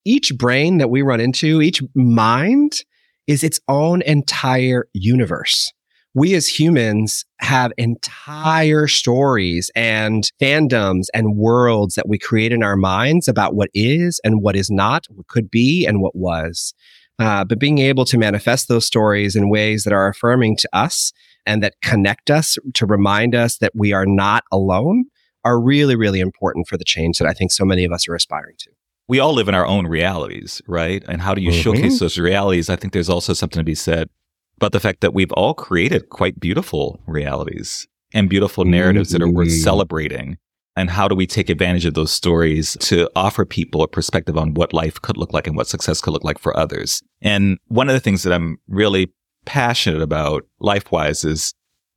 [0.05, 2.83] each brain that we run into, each mind
[3.27, 5.71] is its own entire universe.
[6.15, 12.75] We as humans have entire stories and fandoms and worlds that we create in our
[12.75, 16.73] minds about what is and what is not, what could be and what was.
[17.17, 21.13] Uh, but being able to manifest those stories in ways that are affirming to us
[21.45, 25.05] and that connect us to remind us that we are not alone
[25.45, 28.15] are really, really important for the change that I think so many of us are
[28.15, 28.71] aspiring to.
[29.07, 31.03] We all live in our own realities, right?
[31.07, 31.61] And how do you mm-hmm.
[31.61, 32.69] showcase those realities?
[32.69, 34.09] I think there's also something to be said
[34.57, 39.19] about the fact that we've all created quite beautiful realities and beautiful narratives mm-hmm.
[39.19, 39.63] that are worth mm-hmm.
[39.63, 40.37] celebrating.
[40.75, 44.53] And how do we take advantage of those stories to offer people a perspective on
[44.55, 47.03] what life could look like and what success could look like for others?
[47.21, 49.13] And one of the things that I'm really
[49.45, 51.53] passionate about life wise is,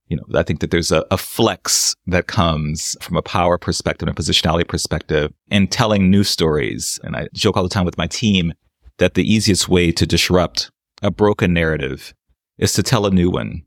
[0.09, 4.09] you know, I think that there's a, a, flex that comes from a power perspective
[4.09, 7.01] and a positionality perspective in telling new stories.
[7.03, 8.53] And I joke all the time with my team
[8.99, 10.71] that the easiest way to disrupt
[11.03, 12.15] a broken narrative
[12.59, 13.63] is to tell a new one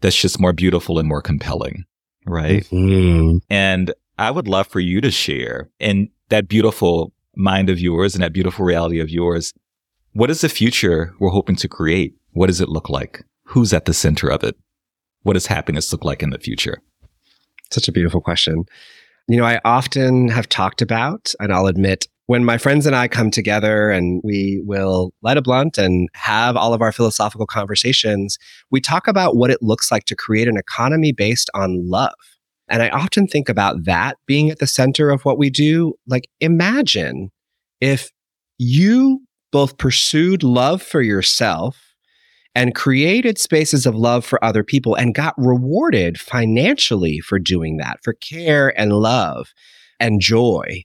[0.00, 1.84] that's just more beautiful and more compelling.
[2.26, 2.64] Right.
[2.66, 3.38] Mm-hmm.
[3.50, 8.22] And I would love for you to share in that beautiful mind of yours and
[8.22, 9.52] that beautiful reality of yours.
[10.12, 13.24] What is the future we're hoping to create what does it look like?
[13.44, 14.56] Who's at the center of it?
[15.22, 16.80] What does happiness look like in the future?
[17.70, 18.64] Such a beautiful question.
[19.28, 23.08] You know, I often have talked about, and I'll admit, when my friends and I
[23.08, 28.38] come together and we will light a blunt and have all of our philosophical conversations,
[28.70, 32.14] we talk about what it looks like to create an economy based on love.
[32.68, 35.94] And I often think about that being at the center of what we do.
[36.06, 37.30] Like, imagine
[37.80, 38.10] if
[38.58, 41.89] you both pursued love for yourself
[42.54, 47.98] and created spaces of love for other people and got rewarded financially for doing that,
[48.02, 49.52] for care and love
[50.00, 50.82] and joy.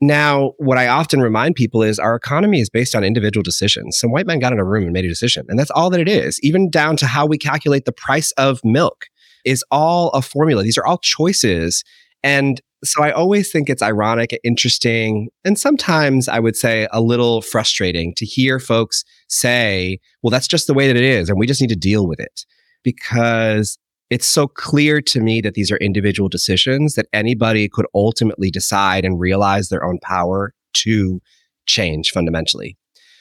[0.00, 3.96] Now, what I often remind people is our economy is based on individual decisions.
[3.96, 6.00] Some white man got in a room and made a decision, and that's all that
[6.00, 9.06] it is, even down to how we calculate the price of milk
[9.44, 10.62] is all a formula.
[10.62, 11.84] These are all choices.
[12.22, 17.42] And so I always think it's ironic, interesting, and sometimes I would say a little
[17.42, 21.46] frustrating to hear folks say, well, that's just the way that it is, and we
[21.46, 22.44] just need to deal with it.
[22.82, 23.78] Because
[24.10, 29.04] it's so clear to me that these are individual decisions that anybody could ultimately decide
[29.04, 31.20] and realize their own power to
[31.66, 32.76] change fundamentally.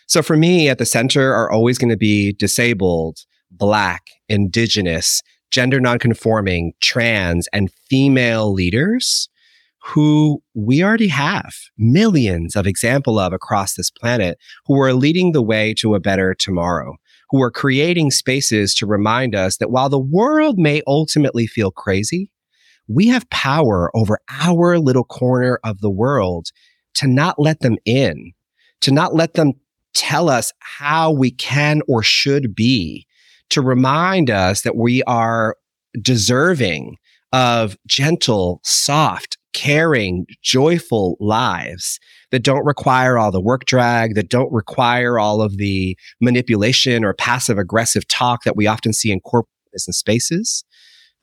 [0.08, 5.80] So for me, at the center are always going to be disabled, black, indigenous, gender
[5.80, 9.30] nonconforming, trans, and female leaders
[9.86, 15.42] who we already have millions of example of across this planet who are leading the
[15.42, 16.96] way to a better tomorrow
[17.30, 22.30] who are creating spaces to remind us that while the world may ultimately feel crazy
[22.88, 26.48] we have power over our little corner of the world
[26.94, 28.32] to not let them in
[28.80, 29.54] to not let them
[29.94, 33.06] tell us how we can or should be
[33.50, 35.56] to remind us that we are
[36.02, 36.98] deserving
[37.32, 42.00] of gentle, soft, caring, joyful lives
[42.32, 47.14] that don't require all the work drag, that don't require all of the manipulation or
[47.14, 50.64] passive aggressive talk that we often see in corporate business spaces.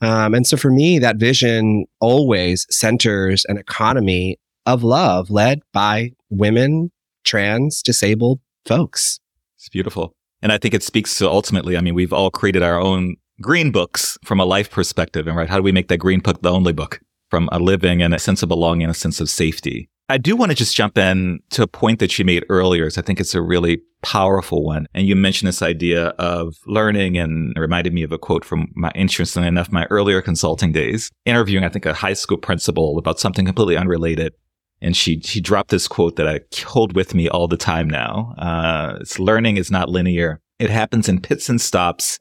[0.00, 6.12] Um, and so for me, that vision always centers an economy of love led by
[6.30, 6.90] women,
[7.24, 9.20] trans, disabled folks.
[9.58, 10.12] It's beautiful.
[10.42, 13.70] And I think it speaks to ultimately, I mean, we've all created our own green
[13.72, 15.26] books from a life perspective.
[15.26, 18.02] And right, how do we make that green book the only book from a living
[18.02, 19.88] and a sense of belonging and a sense of safety?
[20.10, 22.86] I do want to just jump in to a point that you made earlier.
[22.96, 24.88] I think it's a really powerful one.
[24.92, 28.90] And you mentioned this idea of learning and reminded me of a quote from my,
[28.96, 33.46] interestingly enough, my earlier consulting days, interviewing, I think, a high school principal about something
[33.46, 34.34] completely unrelated.
[34.82, 38.34] And she, she dropped this quote that I hold with me all the time now.
[38.36, 40.40] Uh, it's learning is not linear.
[40.58, 42.18] It happens in pits and stops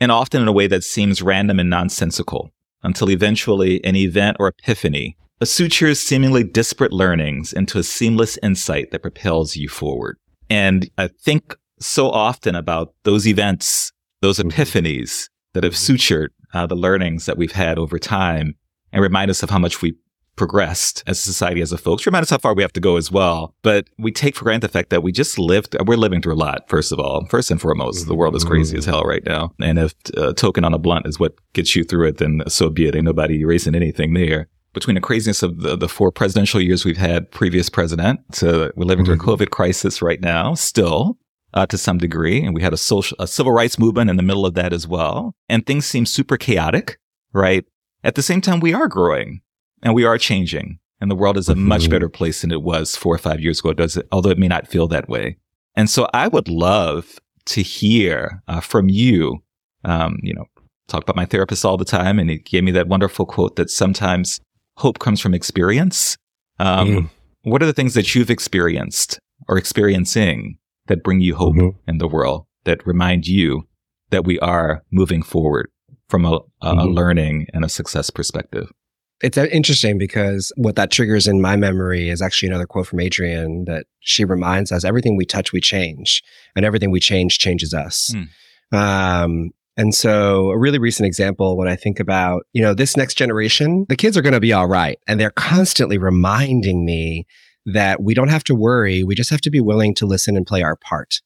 [0.00, 2.50] and often in a way that seems random and nonsensical
[2.86, 9.02] until eventually an event or epiphany sutures seemingly disparate learnings into a seamless insight that
[9.02, 10.16] propels you forward.
[10.48, 14.48] And I think so often about those events, those mm-hmm.
[14.48, 18.54] epiphanies that have sutured uh, the learnings that we've had over time
[18.92, 19.94] and remind us of how much we
[20.36, 22.06] progressed as a society, as a folks.
[22.06, 23.54] Remind us how far we have to go as well.
[23.62, 26.36] But we take for granted the fact that we just lived, we're living through a
[26.36, 27.26] lot, first of all.
[27.26, 29.52] First and foremost, the world is crazy as hell right now.
[29.60, 32.42] And if a uh, token on a blunt is what gets you through it, then
[32.48, 32.94] so be it.
[32.94, 34.48] Ain't nobody erasing anything there.
[34.72, 38.84] Between the craziness of the, the four presidential years we've had previous president, so we're
[38.84, 39.30] living through a mm-hmm.
[39.30, 41.18] COVID crisis right now, still.
[41.54, 44.22] Uh, to some degree, and we had a social, a civil rights movement in the
[44.22, 45.34] middle of that as well.
[45.48, 46.98] And things seem super chaotic,
[47.32, 47.64] right?
[48.04, 49.40] At the same time, we are growing
[49.82, 51.90] and we are changing and the world is a much mm-hmm.
[51.90, 53.72] better place than it was four or five years ago.
[53.72, 55.36] Does it, although it may not feel that way.
[55.74, 59.42] And so I would love to hear uh, from you.
[59.84, 60.46] Um, you know,
[60.88, 63.70] talk about my therapist all the time, and he gave me that wonderful quote that
[63.70, 64.40] sometimes
[64.78, 66.16] hope comes from experience.
[66.58, 67.10] Um, mm.
[67.42, 71.78] What are the things that you've experienced or experiencing that bring you hope mm-hmm.
[71.88, 73.68] in the world that remind you
[74.10, 75.70] that we are moving forward
[76.08, 76.88] from a, a mm-hmm.
[76.88, 78.72] learning and a success perspective?
[79.22, 83.00] It's uh, interesting because what that triggers in my memory is actually another quote from
[83.00, 86.22] Adrienne that she reminds us everything we touch, we change,
[86.54, 88.14] and everything we change changes us.
[88.14, 88.76] Mm.
[88.76, 93.14] Um, and so a really recent example when I think about, you know, this next
[93.14, 94.98] generation, the kids are going to be all right.
[95.06, 97.26] And they're constantly reminding me
[97.66, 99.02] that we don't have to worry.
[99.02, 101.20] We just have to be willing to listen and play our part.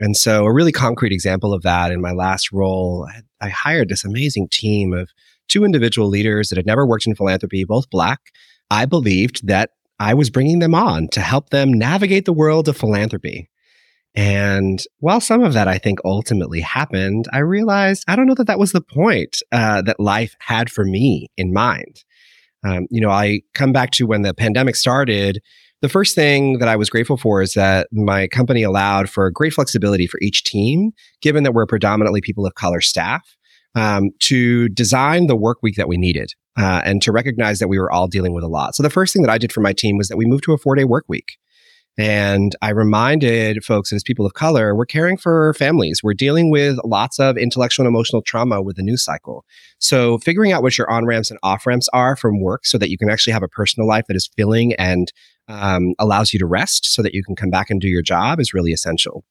[0.00, 3.08] And so a really concrete example of that in my last role,
[3.40, 5.10] I hired this amazing team of
[5.50, 8.20] two individual leaders that had never worked in philanthropy, both black.
[8.70, 12.76] I believed that I was bringing them on to help them navigate the world of
[12.76, 13.50] philanthropy.
[14.14, 18.46] And while some of that I think ultimately happened, I realized I don't know that
[18.46, 22.02] that was the point uh, that life had for me in mind.
[22.64, 25.40] Um, you know, I come back to when the pandemic started.
[25.80, 29.54] The first thing that I was grateful for is that my company allowed for great
[29.54, 30.90] flexibility for each team,
[31.22, 33.36] given that we're predominantly people of color staff
[33.74, 37.78] um, to design the work week that we needed uh, and to recognize that we
[37.78, 38.74] were all dealing with a lot.
[38.74, 40.52] So the first thing that I did for my team was that we moved to
[40.52, 41.38] a four day work week.
[41.98, 46.02] And I reminded folks as people of color, we're caring for families.
[46.02, 49.44] We're dealing with lots of intellectual and emotional trauma with the news cycle.
[49.80, 52.90] So figuring out what your on ramps and off ramps are from work so that
[52.90, 55.12] you can actually have a personal life that is filling and
[55.48, 58.40] um, allows you to rest so that you can come back and do your job
[58.40, 59.24] is really essential.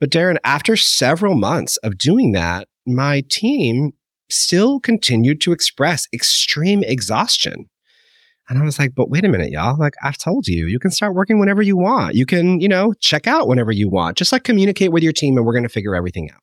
[0.00, 3.92] But Darren, after several months of doing that, my team
[4.30, 7.68] still continued to express extreme exhaustion.
[8.48, 9.78] And I was like, but wait a minute, y'all.
[9.78, 12.14] Like, I've told you, you can start working whenever you want.
[12.14, 14.18] You can, you know, check out whenever you want.
[14.18, 16.40] Just like communicate with your team and we're going to figure everything out.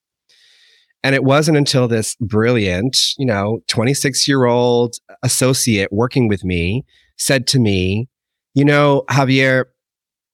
[1.03, 6.85] And it wasn't until this brilliant, you know, 26 year old associate working with me
[7.17, 8.07] said to me,
[8.53, 9.65] you know, Javier,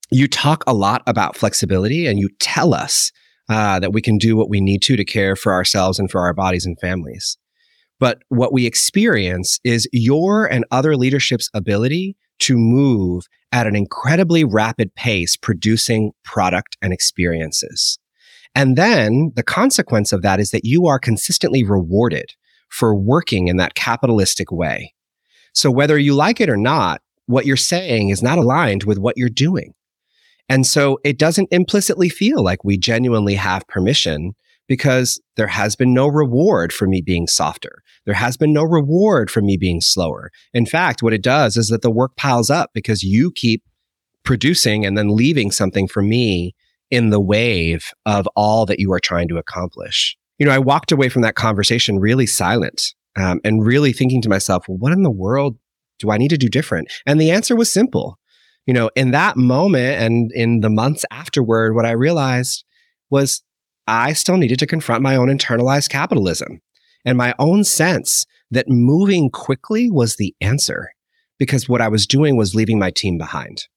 [0.10, 3.12] you talk a lot about flexibility and you tell us
[3.50, 6.22] uh, that we can do what we need to to care for ourselves and for
[6.22, 7.38] our bodies and families.
[8.00, 14.44] But what we experience is your and other leadership's ability to move at an incredibly
[14.44, 17.98] rapid pace, producing product and experiences.
[18.54, 22.34] And then the consequence of that is that you are consistently rewarded
[22.70, 24.94] for working in that capitalistic way.
[25.54, 29.18] So whether you like it or not, what you're saying is not aligned with what
[29.18, 29.74] you're doing.
[30.50, 34.34] And so it doesn't implicitly feel like we genuinely have permission
[34.68, 37.82] because there has been no reward for me being softer.
[38.06, 40.32] There has been no reward for me being slower.
[40.54, 43.64] In fact, what it does is that the work piles up because you keep
[44.24, 46.54] producing and then leaving something for me
[46.90, 50.18] in the wave of all that you are trying to accomplish.
[50.38, 54.30] You know, I walked away from that conversation really silent um, and really thinking to
[54.30, 55.58] myself, well, what in the world
[56.00, 56.92] do I need to do different?
[57.06, 58.18] And the answer was simple.
[58.68, 62.66] You know, in that moment and in the months afterward, what I realized
[63.10, 63.42] was
[63.88, 66.62] I still needed to confront my own internalized capitalism
[67.06, 70.92] and my own sense that moving quickly was the answer
[71.40, 73.68] because what I was doing was leaving my team behind.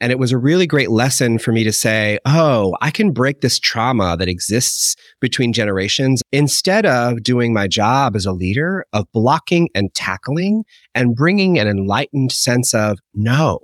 [0.00, 3.40] And it was a really great lesson for me to say, oh, I can break
[3.40, 9.06] this trauma that exists between generations instead of doing my job as a leader of
[9.12, 10.64] blocking and tackling
[10.94, 13.60] and bringing an enlightened sense of no,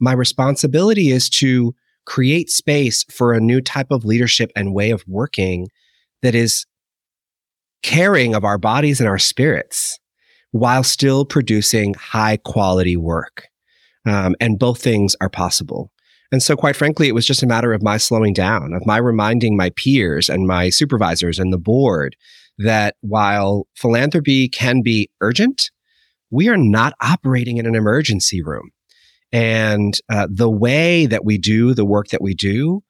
[0.00, 1.74] my responsibility is to
[2.06, 5.68] create space for a new type of leadership and way of working
[6.22, 6.66] that is
[7.82, 9.98] caring of our bodies and our spirits
[10.52, 13.48] while still producing high quality work.
[14.06, 15.92] Um, and both things are possible.
[16.32, 18.98] And so, quite frankly, it was just a matter of my slowing down, of my
[18.98, 22.16] reminding my peers and my supervisors and the board
[22.58, 25.70] that while philanthropy can be urgent,
[26.30, 28.70] we are not operating in an emergency room.
[29.32, 32.82] And uh, the way that we do the work that we do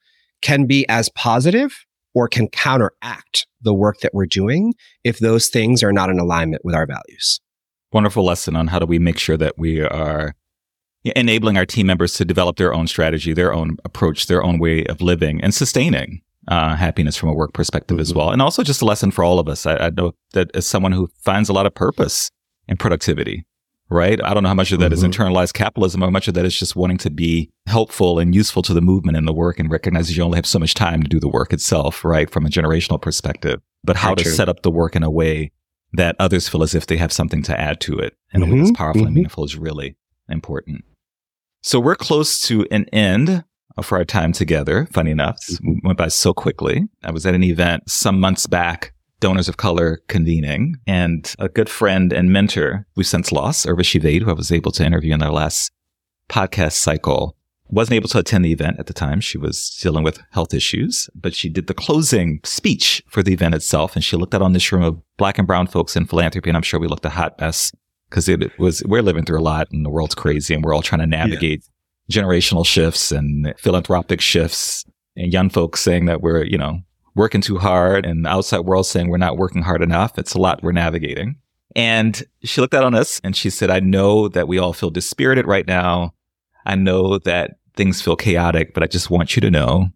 [0.42, 1.84] can be as positive
[2.14, 4.74] or can counteract the work that we're doing
[5.04, 7.40] if those things are not in alignment with our values.
[7.92, 10.34] Wonderful lesson on how do we make sure that we are
[11.04, 14.84] enabling our team members to develop their own strategy, their own approach, their own way
[14.86, 18.02] of living and sustaining uh, happiness from a work perspective mm-hmm.
[18.02, 18.30] as well.
[18.30, 19.66] And also just a lesson for all of us.
[19.66, 22.30] I, I, know that as someone who finds a lot of purpose
[22.66, 23.44] in productivity,
[23.90, 24.22] right?
[24.22, 25.04] I don't know how much of that mm-hmm.
[25.04, 28.62] is internalized capitalism, how much of that is just wanting to be helpful and useful
[28.62, 31.08] to the movement and the work and recognize you only have so much time to
[31.08, 32.30] do the work itself, right?
[32.30, 34.32] From a generational perspective, but how Very to true.
[34.32, 35.52] set up the work in a way
[35.94, 38.60] that others feel as if they have something to add to it and mm-hmm.
[38.60, 39.06] what's powerful mm-hmm.
[39.06, 39.96] and meaningful is really
[40.28, 40.84] important.
[41.62, 43.44] So we're close to an end
[43.82, 44.86] for our time together.
[44.92, 45.86] Funny enough, mm-hmm.
[45.86, 46.88] went by so quickly.
[47.02, 51.68] I was at an event some months back Donors of Color convening, and a good
[51.68, 55.22] friend and mentor we've since lost, Urvashi Vaid, who I was able to interview in
[55.22, 55.72] our last
[56.28, 57.36] podcast cycle,
[57.70, 59.20] wasn't able to attend the event at the time.
[59.20, 63.54] She was dealing with health issues, but she did the closing speech for the event
[63.54, 63.94] itself.
[63.94, 66.48] And she looked out on this room of black and brown folks in philanthropy.
[66.48, 67.72] And I'm sure we looked a hot mess
[68.08, 70.82] because it was, we're living through a lot and the world's crazy and we're all
[70.82, 71.64] trying to navigate
[72.06, 72.22] yeah.
[72.22, 74.84] generational shifts and philanthropic shifts
[75.16, 76.80] and young folks saying that we're, you know,
[77.18, 80.18] working too hard and the outside world saying we're not working hard enough.
[80.18, 81.36] It's a lot we're navigating.
[81.74, 84.88] And she looked out on us and she said, I know that we all feel
[84.88, 86.14] dispirited right now.
[86.64, 89.88] I know that things feel chaotic, but I just want you to know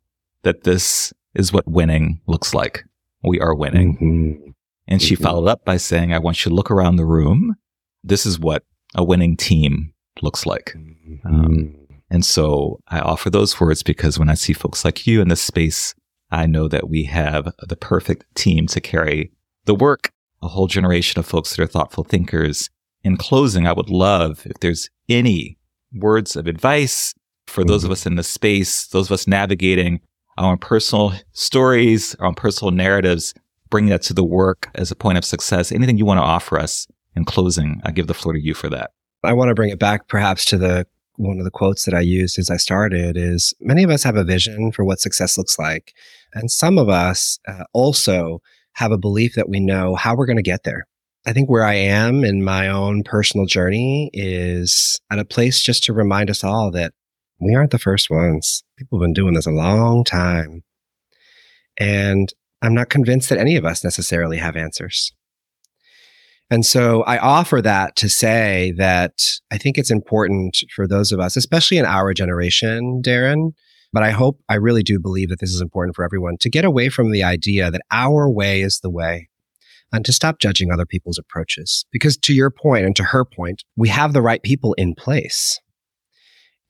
[0.43, 2.85] that this is what winning looks like.
[3.23, 3.97] We are winning.
[3.97, 4.51] Mm-hmm.
[4.89, 5.23] And she mm-hmm.
[5.23, 7.55] followed up by saying, I want you to look around the room.
[8.03, 8.65] This is what
[8.97, 10.75] a winning team looks like.
[10.77, 11.27] Mm-hmm.
[11.27, 11.75] Um,
[12.11, 15.41] and so I offer those words because when I see folks like you in this
[15.41, 15.95] space
[16.33, 19.31] I know that we have the perfect team to carry
[19.67, 20.11] the work,
[20.43, 22.71] a whole generation of folks that are thoughtful thinkers.
[23.05, 25.59] In closing, I would love if there's any
[25.93, 27.15] words of advice
[27.47, 27.93] for those of mm-hmm.
[27.93, 30.01] us in the space, those of us navigating
[30.39, 33.35] our own personal stories, our own personal narratives,
[33.69, 35.71] bring that to the work as a point of success.
[35.71, 38.71] Anything you want to offer us in closing, I give the floor to you for
[38.71, 38.93] that.
[39.23, 42.01] I want to bring it back perhaps to the one of the quotes that I
[42.01, 45.59] used as I started is many of us have a vision for what success looks
[45.59, 45.95] like.
[46.35, 48.41] And some of us uh, also
[48.75, 50.87] have a belief that we know how we're going to get there.
[51.27, 55.85] I think where I am in my own personal journey is at a place just
[55.85, 56.95] to remind us all that
[57.39, 58.65] we aren't the first ones.
[58.77, 60.63] People have been doing this a long time.
[61.79, 65.13] And I'm not convinced that any of us necessarily have answers.
[66.51, 69.15] And so I offer that to say that
[69.51, 73.55] I think it's important for those of us, especially in our generation, Darren,
[73.93, 76.65] but I hope, I really do believe that this is important for everyone to get
[76.65, 79.29] away from the idea that our way is the way
[79.93, 81.85] and to stop judging other people's approaches.
[81.93, 85.61] Because to your point and to her point, we have the right people in place.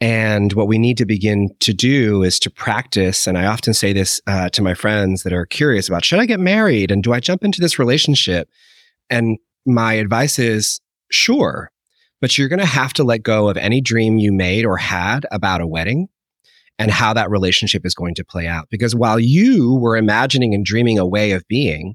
[0.01, 3.29] And what we need to begin to do is to practice.
[3.29, 6.27] And I often say this uh, to my friends that are curious about should I
[6.27, 8.49] get married and do I jump into this relationship?
[9.09, 10.81] And my advice is
[11.13, 11.71] sure,
[12.21, 15.25] but you're going to have to let go of any dream you made or had
[15.31, 16.09] about a wedding
[16.83, 18.67] and how that relationship is going to play out.
[18.69, 21.95] Because while you were imagining and dreaming a way of being,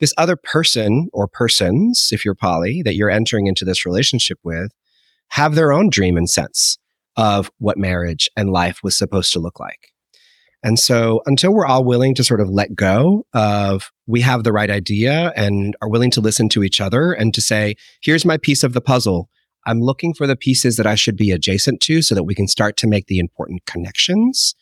[0.00, 4.70] this other person or persons, if you're poly, that you're entering into this relationship with,
[5.28, 6.76] have their own dream and sense
[7.16, 9.92] of what marriage and life was supposed to look like.
[10.62, 14.52] And so until we're all willing to sort of let go of we have the
[14.52, 18.36] right idea and are willing to listen to each other and to say, here's my
[18.36, 19.30] piece of the puzzle.
[19.68, 22.48] I'm looking for the pieces that I should be adjacent to so that we can
[22.48, 24.54] start to make the important connections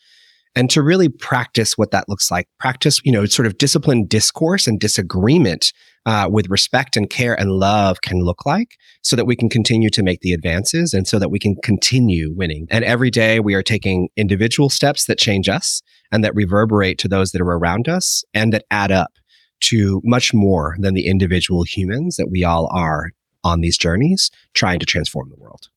[0.53, 2.47] and to really practice what that looks like.
[2.59, 5.71] Practice, you know, sort of disciplined discourse and disagreement
[6.05, 9.89] uh, with respect and care and love can look like so that we can continue
[9.89, 12.67] to make the advances and so that we can continue winning.
[12.69, 15.81] And every day we are taking individual steps that change us
[16.11, 19.11] and that reverberate to those that are around us and that add up
[19.59, 23.11] to much more than the individual humans that we all are
[23.43, 25.69] on these journeys trying to transform the world.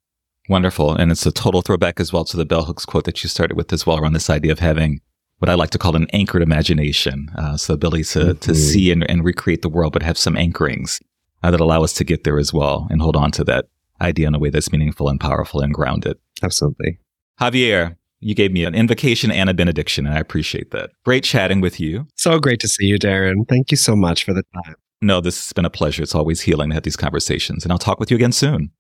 [0.49, 0.95] Wonderful.
[0.95, 3.57] And it's a total throwback as well to the bell hooks quote that you started
[3.57, 5.01] with as well around this idea of having
[5.39, 7.31] what I like to call an anchored imagination.
[7.37, 8.39] Uh, so ability to, mm-hmm.
[8.39, 11.01] to see and, and, recreate the world, but have some anchorings
[11.43, 13.67] uh, that allow us to get there as well and hold on to that
[14.01, 16.19] idea in a way that's meaningful and powerful and grounded.
[16.43, 16.99] Absolutely.
[17.41, 20.91] Javier, you gave me an invocation and a benediction, and I appreciate that.
[21.05, 22.07] Great chatting with you.
[22.17, 23.49] So great to see you, Darren.
[23.49, 24.75] Thank you so much for the time.
[25.03, 26.03] No, this has been a pleasure.
[26.03, 28.70] It's always healing to have these conversations, and I'll talk with you again soon.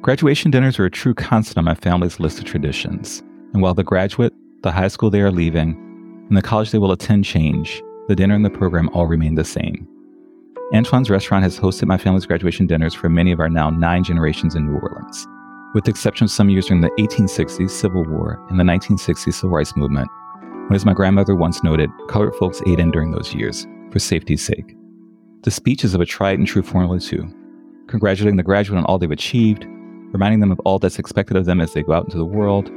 [0.00, 3.20] Graduation dinners are a true constant on my family's list of traditions.
[3.52, 4.32] And while the graduate,
[4.62, 5.76] the high school they are leaving,
[6.28, 9.44] and the college they will attend change, the dinner and the program all remain the
[9.44, 9.88] same.
[10.72, 14.54] Antoine's restaurant has hosted my family's graduation dinners for many of our now nine generations
[14.54, 15.26] in New Orleans.
[15.74, 19.50] With the exception of some years during the 1860s Civil War and the 1960s Civil
[19.50, 20.08] Rights Movement,
[20.68, 24.44] when, as my grandmother once noted, colored folks ate in during those years for safety's
[24.44, 24.76] sake.
[25.42, 27.28] The speeches of a tried and true formula, too,
[27.88, 31.60] congratulating the graduate on all they've achieved, reminding them of all that's expected of them
[31.60, 32.70] as they go out into the world,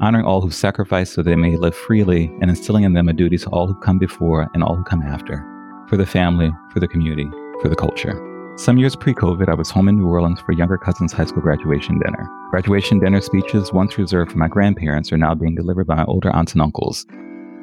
[0.00, 3.36] honoring all who sacrificed so they may live freely, and instilling in them a duty
[3.36, 5.44] to all who come before and all who come after,
[5.86, 7.28] for the family, for the community,
[7.60, 8.24] for the culture.
[8.56, 11.42] Some years pre COVID, I was home in New Orleans for younger cousin's high school
[11.42, 12.26] graduation dinner.
[12.48, 16.30] Graduation dinner speeches, once reserved for my grandparents, are now being delivered by my older
[16.30, 17.04] aunts and uncles,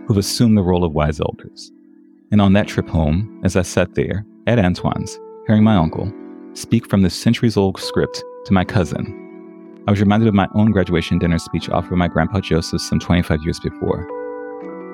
[0.07, 1.71] who've assumed the role of wise elders.
[2.31, 6.11] And on that trip home, as I sat there, at Antoine's, hearing my uncle
[6.53, 9.21] speak from this centuries old script to my cousin.
[9.87, 12.99] I was reminded of my own graduation dinner speech offered by my grandpa Joseph some
[12.99, 14.07] 25 years before.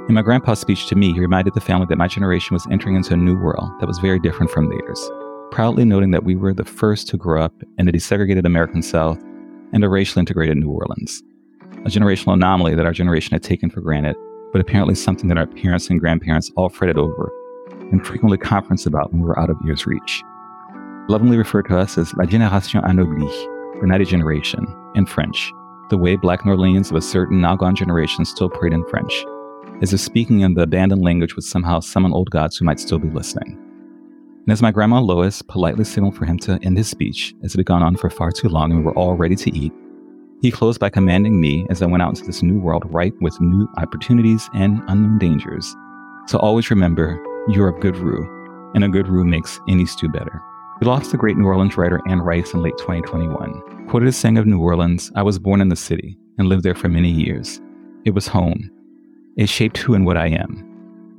[0.10, 2.96] In my grandpa's speech to me, he reminded the family that my generation was entering
[2.96, 5.12] into a new world that was very different from theirs,
[5.52, 9.22] proudly noting that we were the first to grow up in a desegregated American South
[9.74, 11.22] and a racially integrated New Orleans.
[11.86, 14.16] A generational anomaly that our generation had taken for granted,
[14.52, 17.32] but apparently something that our parents and grandparents all fretted over
[17.92, 20.24] and frequently conferenced about when we were out of ear's reach.
[21.08, 24.66] Lovingly referred to us as La Génération Anoblie, the Knighted Generation,
[24.96, 25.52] in French,
[25.90, 29.26] the way Black New Orleans of a certain now gone generation still prayed in French,
[29.82, 33.00] as if speaking in the abandoned language would somehow summon old gods who might still
[33.00, 33.58] be listening.
[34.44, 37.60] And as my grandma Lois politely signaled for him to end his speech, as it
[37.60, 39.74] had gone on for far too long and we were all ready to eat,
[40.42, 43.40] he closed by commanding me, as I went out into this new world ripe with
[43.40, 45.76] new opportunities and unknown dangers,
[46.30, 50.42] to always remember you're a good roux, and a good roux makes any stew better.
[50.80, 53.88] We lost the great New Orleans writer Anne Rice in late 2021.
[53.88, 56.76] Quoted as saying of New Orleans, I was born in the city and lived there
[56.76, 57.60] for many years.
[58.06, 58.70] It was home.
[59.38, 60.68] It shaped who and what I am.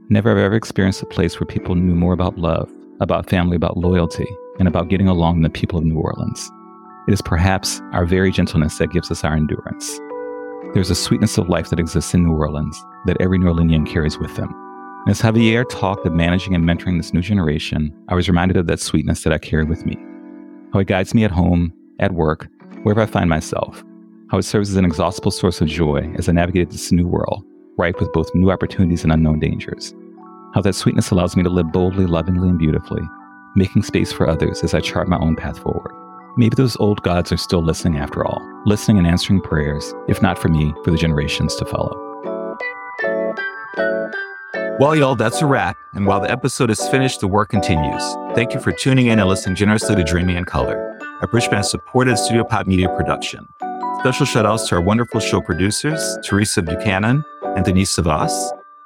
[0.08, 2.70] Never have I ever experienced a place where people knew more about love,
[3.00, 4.26] about family, about loyalty,
[4.58, 6.50] and about getting along than the people of New Orleans.
[7.08, 9.98] It is perhaps our very gentleness that gives us our endurance.
[10.72, 14.18] There's a sweetness of life that exists in New Orleans that every New Orleanian carries
[14.18, 14.54] with them.
[15.08, 18.78] As Javier talked of managing and mentoring this new generation, I was reminded of that
[18.78, 19.96] sweetness that I carry with me.
[20.72, 22.48] How it guides me at home, at work,
[22.84, 23.82] wherever I find myself.
[24.30, 27.44] How it serves as an exhaustible source of joy as I navigate this new world,
[27.76, 29.92] ripe with both new opportunities and unknown dangers.
[30.54, 33.02] How that sweetness allows me to live boldly, lovingly, and beautifully,
[33.56, 35.90] making space for others as I chart my own path forward.
[36.36, 40.38] Maybe those old gods are still listening after all, listening and answering prayers, if not
[40.38, 42.12] for me, for the generations to follow.
[44.78, 45.76] Well, y'all, that's a wrap.
[45.92, 48.02] And while the episode is finished, the work continues.
[48.34, 52.16] Thank you for tuning in and listening generously to Dreaming in Color, a Bridgespan supported
[52.16, 53.46] Studio Pop Media production.
[54.00, 58.32] Special shout outs to our wonderful show producers, Teresa Buchanan and Denise Savas,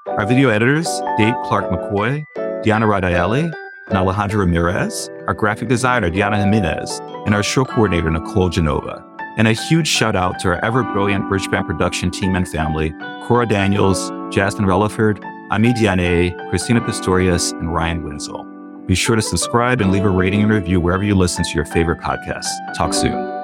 [0.06, 2.24] our video editors, Dave Clark McCoy,
[2.62, 3.54] Diana Radaeli,
[3.88, 9.04] and Alejandro Ramirez, our graphic designer, Diana Jimenez, and our show coordinator, Nicole Genova.
[9.38, 13.46] And a huge shout out to our ever brilliant Bridgespan production team and family, Cora
[13.46, 18.44] Daniels, Jasmine Relaford, Ami Diane, Christina Pistorius, and Ryan Wenzel.
[18.86, 21.64] Be sure to subscribe and leave a rating and review wherever you listen to your
[21.66, 22.50] favorite podcasts.
[22.74, 23.35] Talk soon.